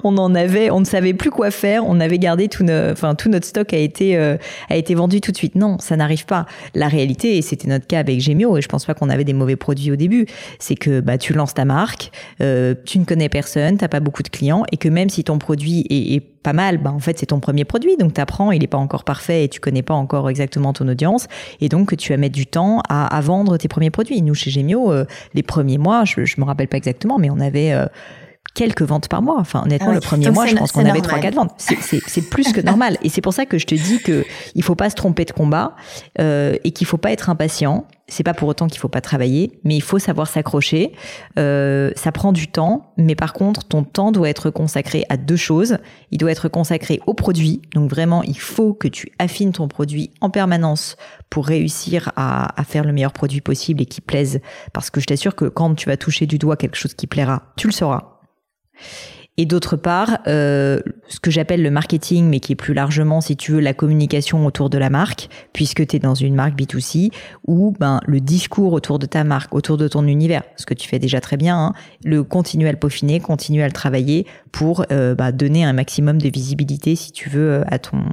on 0.04 0.18
en 0.18 0.34
avait 0.34 0.70
on 0.70 0.80
ne 0.80 0.84
savait 0.84 1.12
plus 1.12 1.30
quoi 1.30 1.50
faire. 1.50 1.84
On 1.86 1.98
avait 1.98 2.18
gardé 2.18 2.48
tout 2.48 2.62
notre 2.62 2.92
enfin 2.92 3.14
tout 3.14 3.28
notre 3.28 3.46
stock 3.46 3.72
a 3.74 3.76
été 3.76 4.16
euh, 4.16 4.36
a 4.70 4.76
été 4.76 4.94
vendu 4.94 5.20
tout 5.20 5.32
de 5.32 5.36
suite 5.36 5.56
non 5.56 5.76
ça 5.80 5.96
n'arrive 5.96 6.24
pas. 6.24 6.46
La 6.74 6.86
réalité 6.86 7.36
et 7.36 7.42
c'était 7.42 7.68
notre 7.68 7.86
cas 7.86 7.98
avec 7.98 8.20
Gemio 8.20 8.56
et 8.56 8.62
je 8.62 8.68
pense 8.68 8.84
pas 8.84 8.94
qu'on 8.94 9.10
avait 9.10 9.24
des 9.24 9.32
mauvais 9.32 9.56
produits 9.56 9.90
au 9.90 9.96
début 9.96 10.26
c'est 10.60 10.76
que 10.76 11.00
bah 11.00 11.18
tu 11.18 11.32
lances 11.32 11.54
ta 11.54 11.64
marque 11.64 12.12
tu 12.38 12.98
ne 12.98 13.04
connais 13.04 13.28
personne 13.28 13.76
t'as 13.76 13.88
pas 13.88 14.00
beaucoup 14.00 14.22
de 14.22 14.28
clients 14.28 14.64
et 14.70 14.76
que 14.76 14.88
même 14.88 15.10
si 15.10 15.24
ton 15.24 15.38
produit 15.38 15.84
est, 15.90 16.14
est 16.14 16.31
pas 16.42 16.52
mal, 16.52 16.78
bah 16.78 16.92
en 16.92 16.98
fait 16.98 17.18
c'est 17.18 17.26
ton 17.26 17.40
premier 17.40 17.64
produit, 17.64 17.96
donc 17.96 18.14
tu 18.14 18.20
apprends, 18.20 18.52
il 18.52 18.60
n'est 18.60 18.66
pas 18.66 18.78
encore 18.78 19.04
parfait 19.04 19.44
et 19.44 19.48
tu 19.48 19.60
connais 19.60 19.82
pas 19.82 19.94
encore 19.94 20.28
exactement 20.28 20.72
ton 20.72 20.88
audience, 20.88 21.28
et 21.60 21.68
donc 21.68 21.96
tu 21.96 22.12
vas 22.12 22.16
mettre 22.16 22.34
du 22.34 22.46
temps 22.46 22.82
à, 22.88 23.20
vendre 23.20 23.56
tes 23.56 23.68
premiers 23.68 23.90
produits. 23.90 24.20
Nous 24.22 24.34
chez 24.34 24.50
Gemio, 24.50 24.92
euh, 24.92 25.04
les 25.34 25.42
premiers 25.42 25.78
mois, 25.78 26.04
je, 26.04 26.24
je 26.24 26.40
me 26.40 26.44
rappelle 26.44 26.68
pas 26.68 26.76
exactement, 26.76 27.18
mais 27.18 27.30
on 27.30 27.40
avait 27.40 27.72
euh, 27.72 27.86
quelques 28.54 28.82
ventes 28.82 29.08
par 29.08 29.22
mois. 29.22 29.36
Enfin, 29.38 29.62
honnêtement, 29.64 29.90
ah 29.90 29.94
le 29.94 30.00
premier 30.00 30.30
mois, 30.30 30.46
je 30.46 30.56
pense 30.56 30.72
qu'on 30.72 30.84
avait 30.84 31.00
trois, 31.00 31.18
quatre 31.18 31.34
ventes. 31.34 31.54
C'est 31.58 32.30
plus 32.30 32.52
que 32.52 32.60
normal. 32.64 32.98
Et 33.02 33.08
c'est 33.08 33.20
pour 33.20 33.32
ça 33.32 33.46
que 33.46 33.58
je 33.58 33.66
te 33.66 33.74
dis 33.74 34.00
que 34.00 34.24
il 34.54 34.62
faut 34.62 34.74
pas 34.74 34.90
se 34.90 34.94
tromper 34.94 35.24
de 35.24 35.32
combat 35.32 35.74
euh, 36.20 36.56
et 36.64 36.72
qu'il 36.72 36.86
faut 36.86 36.98
pas 36.98 37.12
être 37.12 37.30
impatient. 37.30 37.86
C'est 38.08 38.24
pas 38.24 38.34
pour 38.34 38.48
autant 38.48 38.66
qu'il 38.66 38.78
faut 38.78 38.88
pas 38.88 39.00
travailler, 39.00 39.58
mais 39.64 39.74
il 39.74 39.80
faut 39.80 39.98
savoir 39.98 40.26
s'accrocher. 40.26 40.92
Euh, 41.38 41.92
ça 41.96 42.12
prend 42.12 42.32
du 42.32 42.48
temps, 42.48 42.92
mais 42.98 43.14
par 43.14 43.32
contre, 43.32 43.64
ton 43.64 43.84
temps 43.84 44.12
doit 44.12 44.28
être 44.28 44.50
consacré 44.50 45.04
à 45.08 45.16
deux 45.16 45.36
choses. 45.36 45.78
Il 46.10 46.18
doit 46.18 46.30
être 46.30 46.48
consacré 46.48 47.00
au 47.06 47.14
produit. 47.14 47.62
Donc 47.74 47.88
vraiment, 47.88 48.22
il 48.22 48.38
faut 48.38 48.74
que 48.74 48.88
tu 48.88 49.12
affines 49.18 49.52
ton 49.52 49.66
produit 49.66 50.10
en 50.20 50.28
permanence 50.28 50.96
pour 51.30 51.46
réussir 51.46 52.12
à, 52.16 52.60
à 52.60 52.64
faire 52.64 52.84
le 52.84 52.92
meilleur 52.92 53.12
produit 53.12 53.40
possible 53.40 53.80
et 53.80 53.86
qui 53.86 54.02
plaise. 54.02 54.40
Parce 54.74 54.90
que 54.90 55.00
je 55.00 55.06
t'assure 55.06 55.34
que 55.34 55.46
quand 55.46 55.74
tu 55.74 55.88
vas 55.88 55.96
toucher 55.96 56.26
du 56.26 56.36
doigt 56.36 56.56
quelque 56.56 56.76
chose 56.76 56.92
qui 56.92 57.06
plaira, 57.06 57.44
tu 57.56 57.66
le 57.66 57.72
sauras 57.72 58.11
et 59.38 59.46
d'autre 59.46 59.76
part, 59.76 60.18
euh, 60.26 60.80
ce 61.08 61.18
que 61.18 61.30
j'appelle 61.30 61.62
le 61.62 61.70
marketing, 61.70 62.28
mais 62.28 62.38
qui 62.38 62.52
est 62.52 62.56
plus 62.56 62.74
largement, 62.74 63.22
si 63.22 63.34
tu 63.34 63.52
veux, 63.52 63.60
la 63.60 63.72
communication 63.72 64.44
autour 64.44 64.68
de 64.68 64.76
la 64.76 64.90
marque, 64.90 65.30
puisque 65.54 65.86
tu 65.86 65.96
es 65.96 65.98
dans 65.98 66.14
une 66.14 66.34
marque 66.34 66.54
B2C, 66.54 67.10
ou 67.46 67.72
ben, 67.80 68.00
le 68.06 68.20
discours 68.20 68.74
autour 68.74 68.98
de 68.98 69.06
ta 69.06 69.24
marque, 69.24 69.54
autour 69.54 69.78
de 69.78 69.88
ton 69.88 70.06
univers, 70.06 70.42
ce 70.56 70.66
que 70.66 70.74
tu 70.74 70.86
fais 70.86 70.98
déjà 70.98 71.22
très 71.22 71.38
bien, 71.38 71.56
hein, 71.56 71.72
le 72.04 72.24
continuer 72.24 72.68
à 72.68 72.72
le 72.72 72.78
peaufiner, 72.78 73.20
continuer 73.20 73.62
à 73.62 73.66
le 73.66 73.72
travailler 73.72 74.26
pour 74.52 74.84
euh, 74.92 75.14
bah, 75.14 75.32
donner 75.32 75.64
un 75.64 75.72
maximum 75.72 76.20
de 76.20 76.28
visibilité, 76.28 76.94
si 76.94 77.10
tu 77.10 77.30
veux, 77.30 77.62
à 77.68 77.78
ton, 77.78 78.04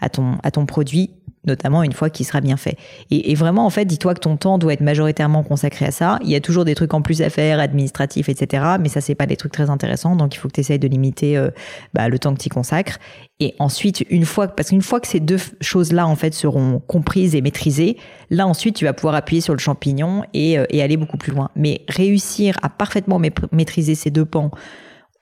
à 0.00 0.08
ton, 0.08 0.38
à 0.42 0.50
ton 0.50 0.66
produit 0.66 1.10
notamment 1.46 1.82
une 1.82 1.92
fois 1.92 2.10
qu'il 2.10 2.26
sera 2.26 2.40
bien 2.40 2.56
fait. 2.56 2.76
Et, 3.10 3.34
vraiment, 3.34 3.66
en 3.66 3.70
fait, 3.70 3.84
dis-toi 3.84 4.14
que 4.14 4.20
ton 4.20 4.36
temps 4.36 4.58
doit 4.58 4.72
être 4.72 4.80
majoritairement 4.80 5.42
consacré 5.42 5.86
à 5.86 5.90
ça. 5.90 6.18
Il 6.22 6.30
y 6.30 6.34
a 6.34 6.40
toujours 6.40 6.64
des 6.64 6.74
trucs 6.74 6.94
en 6.94 7.02
plus 7.02 7.22
à 7.22 7.30
faire, 7.30 7.60
administratifs, 7.60 8.28
etc. 8.28 8.64
Mais 8.80 8.88
ça, 8.88 9.00
c'est 9.00 9.14
pas 9.14 9.26
des 9.26 9.36
trucs 9.36 9.52
très 9.52 9.70
intéressants. 9.70 10.16
Donc, 10.16 10.34
il 10.34 10.38
faut 10.38 10.48
que 10.48 10.54
tu 10.54 10.60
essayes 10.60 10.78
de 10.78 10.88
limiter 10.88 11.36
euh, 11.36 11.50
bah, 11.94 12.08
le 12.08 12.18
temps 12.18 12.34
que 12.34 12.40
tu 12.40 12.48
consacres. 12.48 12.98
Et 13.40 13.54
ensuite, 13.58 14.04
une 14.10 14.24
fois, 14.24 14.48
parce 14.48 14.70
qu'une 14.70 14.82
fois 14.82 15.00
que 15.00 15.08
ces 15.08 15.20
deux 15.20 15.38
choses-là, 15.60 16.06
en 16.06 16.16
fait, 16.16 16.34
seront 16.34 16.80
comprises 16.86 17.34
et 17.34 17.40
maîtrisées, 17.40 17.96
là, 18.30 18.46
ensuite, 18.46 18.76
tu 18.76 18.84
vas 18.84 18.92
pouvoir 18.92 19.14
appuyer 19.14 19.40
sur 19.40 19.54
le 19.54 19.60
champignon 19.60 20.24
et, 20.34 20.58
euh, 20.58 20.64
et 20.70 20.82
aller 20.82 20.96
beaucoup 20.96 21.18
plus 21.18 21.32
loin. 21.32 21.50
Mais 21.56 21.82
réussir 21.88 22.56
à 22.62 22.68
parfaitement 22.68 23.20
maîtriser 23.52 23.94
ces 23.94 24.10
deux 24.10 24.24
pans, 24.24 24.50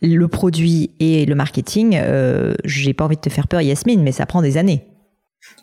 le 0.02 0.28
produit 0.28 0.90
et 1.00 1.24
le 1.26 1.34
marketing, 1.34 1.98
euh, 2.00 2.54
j'ai 2.64 2.92
pas 2.92 3.04
envie 3.04 3.16
de 3.16 3.20
te 3.20 3.30
faire 3.30 3.48
peur, 3.48 3.60
Yasmine, 3.60 4.02
mais 4.02 4.12
ça 4.12 4.26
prend 4.26 4.42
des 4.42 4.56
années. 4.56 4.84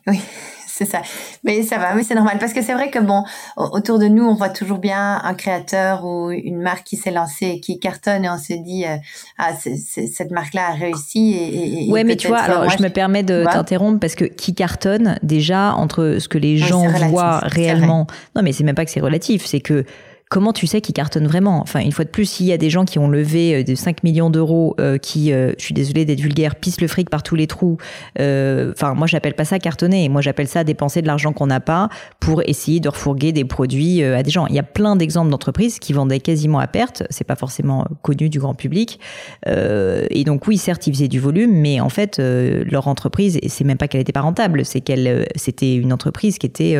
Oui, 0.07 0.19
c'est 0.67 0.85
ça. 0.85 1.01
Mais 1.43 1.63
ça 1.63 1.77
va, 1.77 1.93
mais 1.93 2.03
c'est 2.03 2.15
normal 2.15 2.37
parce 2.39 2.53
que 2.53 2.61
c'est 2.61 2.73
vrai 2.73 2.89
que 2.89 2.99
bon, 2.99 3.23
autour 3.57 3.99
de 3.99 4.07
nous, 4.07 4.25
on 4.25 4.33
voit 4.33 4.49
toujours 4.49 4.79
bien 4.79 5.21
un 5.23 5.33
créateur 5.33 6.05
ou 6.05 6.31
une 6.31 6.61
marque 6.61 6.83
qui 6.83 6.97
s'est 6.97 7.11
lancée 7.11 7.59
qui 7.59 7.79
cartonne 7.79 8.25
et 8.25 8.29
on 8.29 8.37
se 8.37 8.53
dit 8.53 8.85
euh, 8.85 8.97
ah 9.37 9.51
cette 9.55 10.31
marque-là 10.31 10.69
a 10.69 10.73
réussi. 10.73 11.33
Et, 11.33 11.87
et 11.87 11.91
ouais, 11.91 12.03
mais 12.03 12.15
tu 12.15 12.27
vois, 12.27 12.39
alors 12.39 12.69
je 12.69 12.81
me 12.81 12.89
permets 12.89 13.23
de 13.23 13.45
t'interrompre 13.45 13.99
parce 13.99 14.15
que 14.15 14.25
qui 14.25 14.53
cartonne 14.55 15.17
déjà 15.23 15.73
entre 15.75 16.17
ce 16.19 16.27
que 16.27 16.37
les 16.37 16.57
gens 16.57 16.87
voient 17.09 17.39
réellement. 17.39 18.07
Non, 18.35 18.41
mais 18.41 18.51
c'est 18.51 18.63
même 18.63 18.75
pas 18.75 18.85
que 18.85 18.91
c'est 18.91 19.01
relatif, 19.01 19.45
c'est 19.45 19.61
que 19.61 19.85
comment 20.33 20.51
tu 20.51 20.65
sais 20.65 20.81
qu'ils 20.81 20.95
cartonnent 20.95 21.27
vraiment? 21.27 21.61
Enfin, 21.61 21.81
une 21.81 21.91
fois 21.91 22.05
de 22.05 22.09
plus, 22.09 22.25
s'il 22.25 22.47
y 22.47 22.53
a 22.53 22.57
des 22.57 22.71
gens 22.71 22.85
qui 22.85 22.97
ont 22.97 23.07
levé 23.07 23.53
euh, 23.53 23.63
de 23.63 23.75
5 23.75 24.01
millions 24.01 24.31
d'euros, 24.31 24.75
euh, 24.79 24.97
qui, 24.97 25.31
euh, 25.31 25.53
je 25.59 25.63
suis 25.63 25.75
désolée 25.75 26.05
d'être 26.05 26.19
vulgaire, 26.19 26.55
pissent 26.55 26.81
le 26.81 26.87
fric 26.87 27.07
par 27.11 27.21
tous 27.21 27.35
les 27.35 27.45
trous, 27.45 27.77
enfin, 28.17 28.95
moi, 28.95 29.05
j'appelle 29.05 29.35
pas 29.35 29.45
ça 29.45 29.59
cartonner. 29.59 30.09
Moi, 30.09 30.21
j'appelle 30.21 30.47
ça 30.47 30.63
dépenser 30.63 31.03
de 31.03 31.07
l'argent 31.07 31.33
qu'on 31.33 31.45
n'a 31.45 31.59
pas 31.59 31.87
pour 32.19 32.41
essayer 32.47 32.79
de 32.79 32.89
refourguer 32.89 33.31
des 33.31 33.45
produits 33.45 34.03
à 34.03 34.23
des 34.23 34.31
gens. 34.31 34.47
Il 34.47 34.55
y 34.55 34.59
a 34.59 34.63
plein 34.63 34.95
d'exemples 34.95 35.29
d'entreprises 35.29 35.77
qui 35.77 35.93
vendaient 35.93 36.19
quasiment 36.19 36.57
à 36.57 36.65
perte. 36.65 37.03
C'est 37.11 37.25
pas 37.25 37.35
forcément 37.35 37.85
connu 38.01 38.29
du 38.29 38.39
grand 38.39 38.55
public. 38.55 38.99
et 39.45 40.23
donc, 40.25 40.47
oui, 40.47 40.57
certes, 40.57 40.87
ils 40.87 40.93
faisaient 40.93 41.07
du 41.07 41.19
volume, 41.19 41.51
mais 41.53 41.79
en 41.79 41.89
fait, 41.89 42.19
leur 42.19 42.87
entreprise, 42.87 43.39
c'est 43.47 43.63
même 43.63 43.77
pas 43.77 43.87
qu'elle 43.87 44.01
était 44.01 44.11
pas 44.11 44.21
rentable, 44.21 44.65
c'est 44.65 44.81
qu'elle, 44.81 45.27
c'était 45.35 45.75
une 45.75 45.93
entreprise 45.93 46.39
qui 46.39 46.47
était 46.47 46.75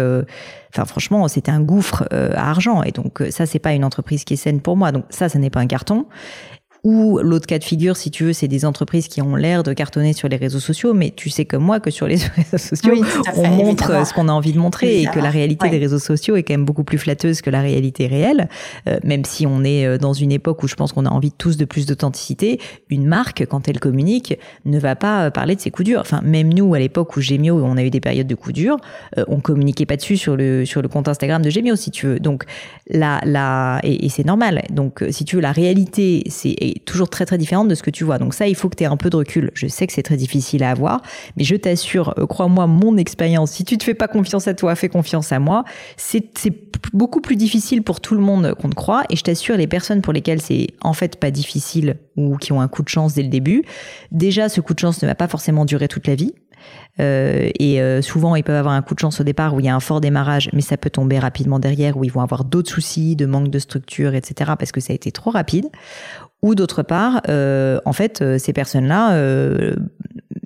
Enfin, 0.73 0.85
franchement, 0.85 1.27
c'était 1.27 1.51
un 1.51 1.61
gouffre 1.61 2.05
euh, 2.13 2.31
à 2.35 2.49
argent. 2.49 2.81
Et 2.81 2.91
donc, 2.91 3.21
euh, 3.21 3.29
ça, 3.29 3.45
c'est 3.45 3.59
pas 3.59 3.73
une 3.73 3.85
entreprise 3.85 4.23
qui 4.23 4.33
est 4.33 4.37
saine 4.37 4.59
pour 4.59 4.75
moi. 4.75 4.91
Donc, 4.91 5.05
ça, 5.09 5.29
ça 5.29 5.37
n'est 5.37 5.51
pas 5.51 5.59
un 5.59 5.67
carton. 5.67 6.07
Ou 6.83 7.19
l'autre 7.19 7.47
cas 7.47 7.59
de 7.59 7.63
figure, 7.63 7.95
si 7.95 8.11
tu 8.11 8.25
veux, 8.25 8.33
c'est 8.33 8.49
des 8.49 8.65
entreprises 8.65 9.07
qui 9.07 9.21
ont 9.21 9.37
l'air 9.37 9.63
de 9.63 9.71
cartonner 9.71 10.11
sur 10.11 10.27
les 10.27 10.35
réseaux 10.35 10.59
sociaux, 10.59 10.93
mais 10.93 11.13
tu 11.15 11.29
sais 11.29 11.45
comme 11.45 11.63
moi 11.63 11.79
que 11.79 11.89
sur 11.89 12.07
les 12.07 12.17
réseaux 12.35 12.57
sociaux, 12.57 13.05
on 13.37 13.47
montre 13.47 14.05
ce 14.05 14.13
qu'on 14.13 14.27
a 14.27 14.33
envie 14.33 14.51
de 14.51 14.59
montrer 14.59 15.01
et 15.01 15.05
que 15.05 15.19
la 15.19 15.29
réalité 15.29 15.69
des 15.69 15.77
réseaux 15.77 15.99
sociaux 15.99 16.35
est 16.35 16.43
quand 16.43 16.53
même 16.53 16.65
beaucoup 16.65 16.83
plus 16.83 16.97
flatteuse 16.97 17.41
que 17.41 17.49
la 17.49 17.61
réalité 17.61 18.07
réelle. 18.07 18.49
Euh, 18.89 18.97
même 19.05 19.23
si 19.23 19.47
on 19.47 19.63
est 19.63 19.85
euh, 19.85 19.97
dans 19.97 20.11
une 20.11 20.33
époque 20.33 20.61
où 20.61 20.67
je 20.67 20.75
pense 20.75 20.91
qu'on 20.91 21.05
a 21.05 21.09
envie 21.09 21.31
tous 21.31 21.55
de 21.55 21.63
plus 21.63 21.85
d'authenticité, 21.85 22.59
une 22.89 23.05
marque, 23.07 23.45
quand 23.45 23.69
elle 23.69 23.79
communique, 23.79 24.37
ne 24.65 24.77
va 24.77 24.97
pas 24.97 25.27
euh, 25.27 25.29
parler 25.29 25.55
de 25.55 25.61
ses 25.61 25.71
coups 25.71 25.85
durs. 25.85 26.01
Enfin, 26.01 26.19
même 26.21 26.53
nous, 26.53 26.73
à 26.73 26.79
l'époque 26.79 27.15
où 27.15 27.21
Gemio, 27.21 27.63
on 27.63 27.77
a 27.77 27.83
eu 27.83 27.91
des 27.91 28.01
périodes 28.01 28.27
de 28.27 28.35
coups 28.35 28.55
durs, 28.55 28.75
on 29.27 29.39
communiquait 29.39 29.85
pas 29.85 29.95
dessus 29.95 30.17
sur 30.17 30.35
le, 30.35 30.65
sur 30.65 30.81
le 30.81 30.89
compte 30.89 31.07
Instagram 31.07 31.41
de 31.41 31.49
Gemio, 31.49 31.77
si 31.77 31.91
tu 31.91 32.07
veux. 32.07 32.19
Donc, 32.19 32.43
là, 32.89 33.21
là, 33.23 33.79
et, 33.83 34.05
et 34.05 34.09
c'est 34.09 34.25
normal. 34.25 34.63
Donc, 34.69 35.01
si 35.11 35.23
tu 35.23 35.37
veux, 35.37 35.41
la 35.41 35.53
réalité, 35.53 36.23
c'est 36.27 36.55
toujours 36.85 37.09
très 37.09 37.25
très 37.25 37.37
différente 37.37 37.67
de 37.67 37.75
ce 37.75 37.83
que 37.83 37.89
tu 37.89 38.03
vois. 38.03 38.17
Donc 38.17 38.33
ça, 38.33 38.47
il 38.47 38.55
faut 38.55 38.69
que 38.69 38.75
tu 38.75 38.83
aies 38.83 38.87
un 38.87 38.97
peu 38.97 39.09
de 39.09 39.15
recul. 39.15 39.51
Je 39.53 39.67
sais 39.67 39.87
que 39.87 39.93
c'est 39.93 40.03
très 40.03 40.17
difficile 40.17 40.63
à 40.63 40.71
avoir, 40.71 41.01
mais 41.37 41.43
je 41.43 41.55
t'assure, 41.55 42.13
euh, 42.17 42.25
crois-moi, 42.25 42.67
mon 42.67 42.97
expérience, 42.97 43.51
si 43.51 43.63
tu 43.63 43.77
te 43.77 43.83
fais 43.83 43.93
pas 43.93 44.07
confiance 44.07 44.47
à 44.47 44.53
toi, 44.53 44.75
fais 44.75 44.89
confiance 44.89 45.31
à 45.31 45.39
moi. 45.39 45.63
C'est 45.97 46.23
beaucoup 46.93 47.21
plus 47.21 47.35
difficile 47.35 47.83
pour 47.83 48.01
tout 48.01 48.15
le 48.15 48.21
monde 48.21 48.53
qu'on 48.55 48.69
te 48.69 48.75
croit. 48.75 49.03
Et 49.09 49.15
je 49.15 49.23
t'assure, 49.23 49.57
les 49.57 49.67
personnes 49.67 50.01
pour 50.01 50.13
lesquelles 50.13 50.41
c'est 50.41 50.67
en 50.81 50.93
fait 50.93 51.17
pas 51.17 51.31
difficile 51.31 51.97
ou 52.15 52.37
qui 52.37 52.51
ont 52.51 52.61
un 52.61 52.67
coup 52.67 52.83
de 52.83 52.89
chance 52.89 53.13
dès 53.13 53.23
le 53.23 53.29
début, 53.29 53.63
déjà, 54.11 54.49
ce 54.49 54.61
coup 54.61 54.73
de 54.73 54.79
chance 54.79 55.01
ne 55.01 55.07
va 55.07 55.15
pas 55.15 55.27
forcément 55.27 55.65
durer 55.65 55.87
toute 55.87 56.07
la 56.07 56.15
vie. 56.15 56.33
Euh, 56.99 57.49
et 57.59 57.81
euh, 57.81 58.01
souvent, 58.01 58.35
ils 58.35 58.43
peuvent 58.43 58.55
avoir 58.55 58.73
un 58.73 58.81
coup 58.81 58.93
de 58.93 58.99
chance 58.99 59.19
au 59.19 59.23
départ 59.23 59.53
où 59.53 59.59
il 59.59 59.65
y 59.65 59.69
a 59.69 59.75
un 59.75 59.79
fort 59.79 60.01
démarrage, 60.01 60.49
mais 60.53 60.61
ça 60.61 60.77
peut 60.77 60.89
tomber 60.89 61.19
rapidement 61.19 61.59
derrière, 61.59 61.97
où 61.97 62.03
ils 62.03 62.11
vont 62.11 62.21
avoir 62.21 62.43
d'autres 62.43 62.69
soucis 62.69 63.15
de 63.15 63.25
manque 63.25 63.49
de 63.49 63.59
structure, 63.59 64.13
etc., 64.13 64.51
parce 64.57 64.71
que 64.71 64.79
ça 64.79 64.93
a 64.93 64.95
été 64.95 65.11
trop 65.11 65.31
rapide. 65.31 65.67
Ou 66.43 66.55
d'autre 66.55 66.83
part, 66.83 67.21
euh, 67.29 67.79
en 67.85 67.93
fait, 67.93 68.21
euh, 68.21 68.37
ces 68.37 68.51
personnes-là, 68.51 69.13
euh, 69.13 69.75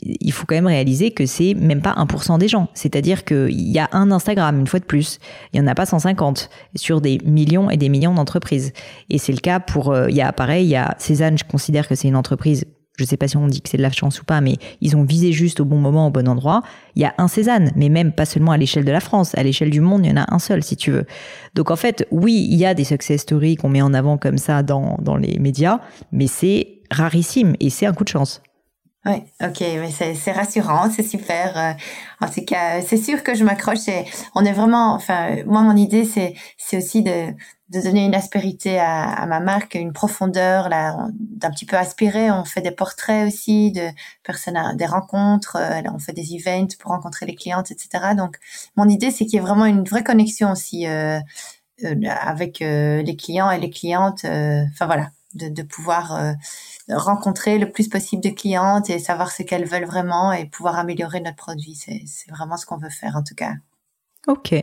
il 0.03 0.31
faut 0.31 0.45
quand 0.45 0.53
même 0.53 0.67
réaliser 0.67 1.09
que 1.09 1.25
c'est 1.25 1.55
même 1.55 1.81
pas 1.81 1.95
1% 1.97 2.37
des 2.37 2.47
gens. 2.47 2.69
C'est-à-dire 2.75 3.25
qu'il 3.25 3.49
y 3.49 3.79
a 3.79 3.89
un 3.91 4.11
Instagram, 4.11 4.59
une 4.59 4.67
fois 4.67 4.79
de 4.79 4.85
plus. 4.85 5.17
Il 5.51 5.59
n'y 5.59 5.67
en 5.67 5.69
a 5.69 5.73
pas 5.73 5.87
150 5.87 6.51
sur 6.75 7.01
des 7.01 7.19
millions 7.25 7.71
et 7.71 7.77
des 7.77 7.89
millions 7.89 8.13
d'entreprises. 8.13 8.73
Et 9.09 9.17
c'est 9.17 9.31
le 9.33 9.39
cas 9.39 9.59
pour, 9.59 9.97
il 10.07 10.15
y 10.15 10.21
a 10.21 10.31
pareil, 10.31 10.65
il 10.65 10.69
y 10.69 10.75
a 10.75 10.93
Cézanne, 10.99 11.37
je 11.37 11.43
considère 11.43 11.87
que 11.87 11.95
c'est 11.95 12.07
une 12.07 12.15
entreprise 12.15 12.65
je 12.97 13.05
sais 13.05 13.17
pas 13.17 13.27
si 13.27 13.37
on 13.37 13.47
dit 13.47 13.61
que 13.61 13.69
c'est 13.69 13.77
de 13.77 13.81
la 13.81 13.91
chance 13.91 14.21
ou 14.21 14.25
pas, 14.25 14.41
mais 14.41 14.57
ils 14.81 14.95
ont 14.97 15.03
visé 15.03 15.31
juste 15.31 15.59
au 15.59 15.65
bon 15.65 15.77
moment, 15.77 16.07
au 16.07 16.09
bon 16.09 16.27
endroit. 16.27 16.63
Il 16.95 17.01
y 17.01 17.05
a 17.05 17.13
un 17.17 17.27
Cézanne, 17.27 17.71
mais 17.75 17.89
même 17.89 18.11
pas 18.11 18.25
seulement 18.25 18.51
à 18.51 18.57
l'échelle 18.57 18.85
de 18.85 18.91
la 18.91 18.99
France, 18.99 19.35
à 19.37 19.43
l'échelle 19.43 19.69
du 19.69 19.81
monde, 19.81 20.05
il 20.05 20.09
y 20.09 20.13
en 20.13 20.21
a 20.21 20.33
un 20.33 20.39
seul, 20.39 20.63
si 20.63 20.75
tu 20.75 20.91
veux. 20.91 21.05
Donc 21.53 21.71
en 21.71 21.75
fait, 21.75 22.07
oui, 22.11 22.47
il 22.49 22.57
y 22.57 22.65
a 22.65 22.73
des 22.73 22.83
success 22.83 23.21
stories 23.21 23.55
qu'on 23.55 23.69
met 23.69 23.81
en 23.81 23.93
avant 23.93 24.17
comme 24.17 24.37
ça 24.37 24.63
dans, 24.63 24.97
dans 25.01 25.15
les 25.15 25.37
médias, 25.39 25.79
mais 26.11 26.27
c'est 26.27 26.79
rarissime 26.89 27.55
et 27.59 27.69
c'est 27.69 27.85
un 27.85 27.93
coup 27.93 28.03
de 28.03 28.09
chance. 28.09 28.41
Oui, 29.07 29.23
ok, 29.41 29.61
mais 29.61 29.89
c'est 29.91 30.31
rassurant, 30.33 30.91
c'est 30.91 31.03
super. 31.03 31.57
Euh, 31.57 31.71
en 32.19 32.29
tout 32.29 32.43
cas, 32.43 32.81
c'est 32.81 32.97
sûr 32.97 33.23
que 33.23 33.35
je 33.35 33.45
m'accroche 33.45 33.87
et 33.87 34.03
on 34.35 34.43
est 34.43 34.51
vraiment, 34.51 34.93
enfin, 34.95 35.37
moi, 35.45 35.61
mon 35.61 35.77
idée, 35.77 36.03
c'est 36.03 36.77
aussi 36.77 37.03
de, 37.03 37.31
de 37.69 37.81
donner 37.81 38.03
une 38.03 38.15
aspérité 38.15 38.79
à, 38.79 39.03
à 39.03 39.25
ma 39.25 39.39
marque, 39.39 39.75
une 39.75 39.93
profondeur, 39.93 40.67
là, 40.67 41.07
d'un 41.13 41.51
petit 41.51 41.65
peu 41.65 41.77
aspirer. 41.77 42.31
On 42.31 42.43
fait 42.43 42.59
des 42.59 42.71
portraits 42.71 43.25
aussi 43.27 43.71
de 43.71 43.87
personnes, 44.23 44.75
des 44.75 44.85
rencontres, 44.85 45.55
euh, 45.55 45.81
on 45.93 45.99
fait 45.99 46.11
des 46.11 46.35
events 46.35 46.75
pour 46.77 46.91
rencontrer 46.91 47.25
les 47.25 47.35
clientes, 47.35 47.71
etc. 47.71 48.13
Donc, 48.13 48.37
mon 48.75 48.89
idée, 48.89 49.11
c'est 49.11 49.25
qu'il 49.25 49.35
y 49.35 49.37
ait 49.37 49.45
vraiment 49.45 49.65
une 49.65 49.85
vraie 49.85 50.03
connexion 50.03 50.51
aussi 50.51 50.85
euh, 50.85 51.19
euh 51.85 51.95
avec 52.19 52.59
les 52.59 53.15
clients 53.15 53.51
et 53.51 53.59
les 53.59 53.69
clientes. 53.69 54.25
Enfin 54.25 54.85
voilà, 54.85 55.11
de, 55.35 55.47
de 55.47 55.63
pouvoir 55.63 56.35
rencontrer 56.89 57.57
le 57.59 57.71
plus 57.71 57.89
possible 57.89 58.23
de 58.23 58.29
clientes 58.29 58.89
et 58.89 58.99
savoir 58.99 59.31
ce 59.31 59.43
qu'elles 59.43 59.67
veulent 59.67 59.85
vraiment 59.85 60.31
et 60.33 60.45
pouvoir 60.45 60.77
améliorer 60.79 61.21
notre 61.21 61.37
produit. 61.37 61.75
C'est 61.75 62.31
vraiment 62.31 62.57
ce 62.57 62.65
qu'on 62.65 62.77
veut 62.77 62.89
faire 62.89 63.15
en 63.15 63.23
tout 63.23 63.35
cas. 63.35 63.53
Ok. 64.27 64.53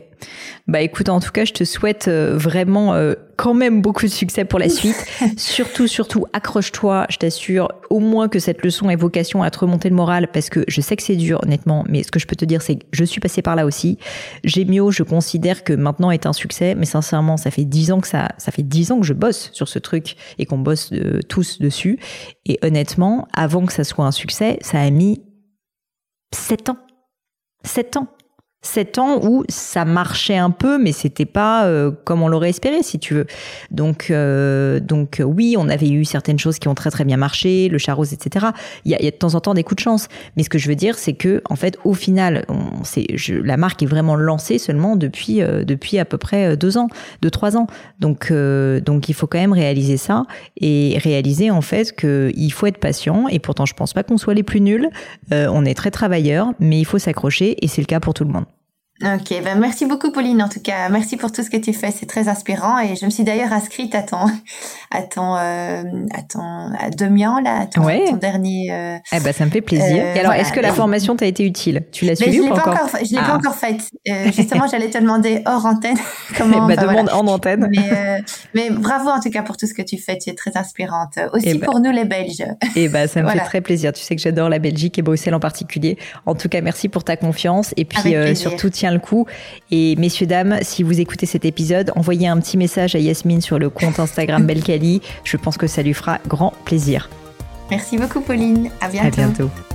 Bah 0.67 0.81
écoute, 0.81 1.09
en 1.09 1.19
tout 1.19 1.31
cas, 1.31 1.43
je 1.43 1.51
te 1.51 1.63
souhaite 1.63 2.07
euh, 2.07 2.37
vraiment 2.37 2.93
euh, 2.93 3.15
quand 3.35 3.55
même 3.55 3.81
beaucoup 3.81 4.05
de 4.05 4.11
succès 4.11 4.45
pour 4.45 4.59
la 4.59 4.69
suite. 4.69 4.95
surtout, 5.37 5.87
surtout, 5.87 6.25
accroche-toi. 6.33 7.07
Je 7.09 7.17
t'assure 7.17 7.69
au 7.89 7.99
moins 7.99 8.29
que 8.29 8.37
cette 8.37 8.63
leçon 8.63 8.91
ait 8.91 8.95
vocation 8.95 9.41
à 9.41 9.49
te 9.49 9.57
remonter 9.57 9.89
le 9.89 9.95
moral 9.95 10.29
parce 10.31 10.51
que 10.51 10.63
je 10.67 10.81
sais 10.81 10.95
que 10.95 11.01
c'est 11.01 11.15
dur, 11.15 11.39
honnêtement. 11.41 11.83
Mais 11.89 12.03
ce 12.03 12.11
que 12.11 12.19
je 12.19 12.27
peux 12.27 12.35
te 12.35 12.45
dire, 12.45 12.61
c'est 12.61 12.75
que 12.75 12.85
je 12.91 13.03
suis 13.03 13.19
passée 13.19 13.41
par 13.41 13.55
là 13.55 13.65
aussi. 13.65 13.97
Gémio, 14.43 14.91
je 14.91 15.01
considère 15.01 15.63
que 15.63 15.73
maintenant 15.73 16.11
est 16.11 16.27
un 16.27 16.33
succès, 16.33 16.75
mais 16.75 16.85
sincèrement, 16.85 17.35
ça 17.35 17.49
fait 17.49 17.65
dix 17.65 17.91
ans 17.91 18.01
que 18.01 18.07
ça, 18.07 18.29
ça 18.37 18.51
fait 18.51 18.63
dix 18.63 18.91
ans 18.91 18.99
que 18.99 19.05
je 19.05 19.13
bosse 19.13 19.49
sur 19.51 19.67
ce 19.67 19.79
truc 19.79 20.15
et 20.37 20.45
qu'on 20.45 20.59
bosse 20.59 20.91
euh, 20.93 21.21
tous 21.27 21.59
dessus. 21.59 21.97
Et 22.45 22.59
honnêtement, 22.61 23.27
avant 23.33 23.65
que 23.65 23.73
ça 23.73 23.83
soit 23.83 24.05
un 24.05 24.11
succès, 24.11 24.59
ça 24.61 24.79
a 24.79 24.89
mis 24.91 25.23
sept 26.31 26.69
ans. 26.69 26.77
Sept 27.63 27.97
ans 27.97 28.14
sept 28.65 28.97
ans 28.97 29.19
où 29.23 29.43
ça 29.47 29.85
marchait 29.85 30.37
un 30.37 30.49
peu, 30.49 30.77
mais 30.77 30.91
c'était 30.91 31.25
pas 31.25 31.65
euh, 31.65 31.91
comme 32.03 32.21
on 32.21 32.27
l'aurait 32.27 32.49
espéré, 32.49 32.81
si 32.81 32.99
tu 32.99 33.13
veux. 33.13 33.27
Donc, 33.71 34.07
euh, 34.09 34.79
donc 34.79 35.21
oui, 35.23 35.55
on 35.57 35.69
avait 35.69 35.89
eu 35.89 36.03
certaines 36.05 36.39
choses 36.39 36.59
qui 36.59 36.67
ont 36.67 36.75
très 36.75 36.89
très 36.89 37.05
bien 37.05 37.17
marché, 37.17 37.69
le 37.69 37.77
charros, 37.77 38.05
etc. 38.05 38.47
Il 38.83 38.91
y 38.91 38.95
a, 38.95 39.01
y 39.01 39.07
a, 39.07 39.11
de 39.11 39.15
temps 39.15 39.35
en 39.35 39.39
temps 39.39 39.53
des 39.53 39.63
coups 39.63 39.77
de 39.77 39.83
chance, 39.83 40.07
mais 40.35 40.43
ce 40.43 40.49
que 40.49 40.57
je 40.57 40.67
veux 40.67 40.75
dire, 40.75 40.97
c'est 40.97 41.13
que 41.13 41.41
en 41.49 41.55
fait, 41.55 41.77
au 41.83 41.93
final, 41.93 42.45
on, 42.49 42.83
je, 43.13 43.35
la 43.35 43.57
marque 43.57 43.83
est 43.83 43.87
vraiment 43.87 44.15
lancée 44.15 44.57
seulement 44.57 44.95
depuis 44.95 45.41
euh, 45.41 45.63
depuis 45.63 45.99
à 45.99 46.05
peu 46.05 46.17
près 46.17 46.57
deux 46.57 46.77
ans, 46.77 46.87
deux 47.21 47.31
trois 47.31 47.57
ans. 47.57 47.67
Donc 47.99 48.31
donc 48.31 49.09
il 49.09 49.13
faut 49.13 49.27
quand 49.27 49.37
même 49.37 49.53
réaliser 49.53 49.97
ça 49.97 50.23
et 50.57 50.97
réaliser 51.01 51.51
en 51.51 51.61
fait 51.61 51.95
que 51.95 52.31
il 52.35 52.51
faut 52.51 52.65
être 52.65 52.79
patient. 52.79 53.27
Et 53.29 53.39
pourtant, 53.39 53.65
je 53.65 53.73
pense 53.73 53.93
pas 53.93 54.03
qu'on 54.03 54.17
soit 54.17 54.33
les 54.33 54.43
plus 54.43 54.61
nuls. 54.61 54.89
on 55.31 55.65
est 55.65 55.75
très 55.75 55.91
travailleurs, 55.91 56.53
mais 56.59 56.79
il 56.79 56.85
faut 56.85 56.99
s'accrocher 56.99 57.57
et 57.63 57.67
c'est 57.67 57.81
le 57.81 57.87
cas 57.87 57.99
pour 57.99 58.13
tout 58.13 58.23
le 58.23 58.31
monde. 58.31 58.45
Ok, 59.03 59.33
ben 59.43 59.59
merci 59.59 59.85
beaucoup 59.85 60.09
Pauline 60.09 60.41
en 60.41 60.47
tout 60.47 60.61
cas, 60.61 60.87
merci 60.87 61.17
pour 61.17 61.29
tout 61.29 61.43
ce 61.43 61.49
que 61.49 61.57
tu 61.57 61.73
fais, 61.73 61.91
c'est 61.91 62.05
très 62.05 62.29
inspirant 62.29 62.79
et 62.79 62.95
je 62.95 63.03
me 63.03 63.09
suis 63.09 63.25
d'ailleurs 63.25 63.51
inscrite 63.51 63.93
à 63.93 64.01
ton, 64.01 64.27
à 64.89 65.01
ton, 65.01 65.35
euh, 65.35 65.83
à 66.13 66.21
ton, 66.21 66.71
à 66.79 66.89
Demian 66.91 67.41
là, 67.41 67.63
à 67.63 67.65
ton, 67.65 67.81
ton 67.81 68.15
dernier. 68.15 68.69
Euh, 68.71 68.97
eh 69.11 69.19
ben 69.19 69.33
ça 69.33 69.45
me 69.45 69.49
fait 69.49 69.59
plaisir. 69.59 70.01
Euh, 70.01 70.15
et 70.15 70.19
alors, 70.21 70.31
est-ce 70.31 70.53
que 70.53 70.61
la 70.61 70.71
formation 70.71 71.17
t'a 71.17 71.25
été 71.25 71.43
utile? 71.43 71.83
Tu 71.91 72.05
l'as 72.05 72.15
suivie 72.15 72.39
ou 72.39 72.47
pas 72.47 72.69
encore, 72.69 72.89
Je 73.03 73.11
l'ai 73.11 73.17
pas 73.17 73.31
ah. 73.31 73.35
encore 73.35 73.55
faite. 73.55 73.81
Justement, 74.33 74.65
j'allais 74.71 74.89
te 74.89 74.97
demander 74.97 75.41
hors 75.45 75.65
antenne 75.65 75.97
comment. 76.37 76.65
bah, 76.65 76.77
demande 76.77 77.09
en 77.11 77.27
antenne. 77.27 77.67
Mais, 77.69 78.23
mais, 78.53 78.69
bravo 78.69 79.09
en 79.09 79.19
tout 79.19 79.29
cas 79.29 79.41
pour 79.41 79.57
tout 79.57 79.67
ce 79.67 79.73
que 79.73 79.81
tu 79.81 79.97
fais, 79.97 80.17
tu 80.17 80.29
es 80.29 80.35
très 80.35 80.55
inspirante 80.55 81.19
aussi 81.33 81.49
eh 81.49 81.53
ben. 81.55 81.65
pour 81.65 81.81
nous 81.81 81.91
les 81.91 82.05
Belges. 82.05 82.45
Eh 82.77 82.87
ben 82.87 83.07
ça 83.07 83.21
me 83.21 83.29
fait 83.29 83.39
très 83.39 83.59
plaisir. 83.59 83.91
Tu 83.91 84.01
sais 84.01 84.15
que 84.15 84.21
j'adore 84.21 84.47
la 84.47 84.59
Belgique 84.59 84.97
et 84.97 85.01
Bruxelles 85.01 85.35
en 85.35 85.41
particulier. 85.41 85.97
En 86.25 86.33
tout 86.33 86.47
cas, 86.47 86.61
merci 86.61 86.87
pour 86.87 87.03
ta 87.03 87.17
confiance 87.17 87.73
et 87.75 87.83
puis 87.83 88.15
surtout 88.37 88.69
le 88.91 88.99
coup. 88.99 89.25
Et 89.71 89.95
messieurs, 89.97 90.27
dames, 90.27 90.59
si 90.61 90.83
vous 90.83 90.99
écoutez 90.99 91.25
cet 91.25 91.45
épisode, 91.45 91.91
envoyez 91.95 92.27
un 92.27 92.39
petit 92.39 92.57
message 92.57 92.95
à 92.95 92.99
Yasmine 92.99 93.41
sur 93.41 93.59
le 93.59 93.69
compte 93.69 93.99
Instagram 93.99 94.45
Belkali. 94.47 95.01
Je 95.23 95.37
pense 95.37 95.57
que 95.57 95.67
ça 95.67 95.81
lui 95.81 95.93
fera 95.93 96.19
grand 96.27 96.53
plaisir. 96.65 97.09
Merci 97.69 97.97
beaucoup, 97.97 98.21
Pauline. 98.21 98.69
À 98.81 98.89
bientôt. 98.89 99.07
À 99.07 99.11
bientôt. 99.11 99.74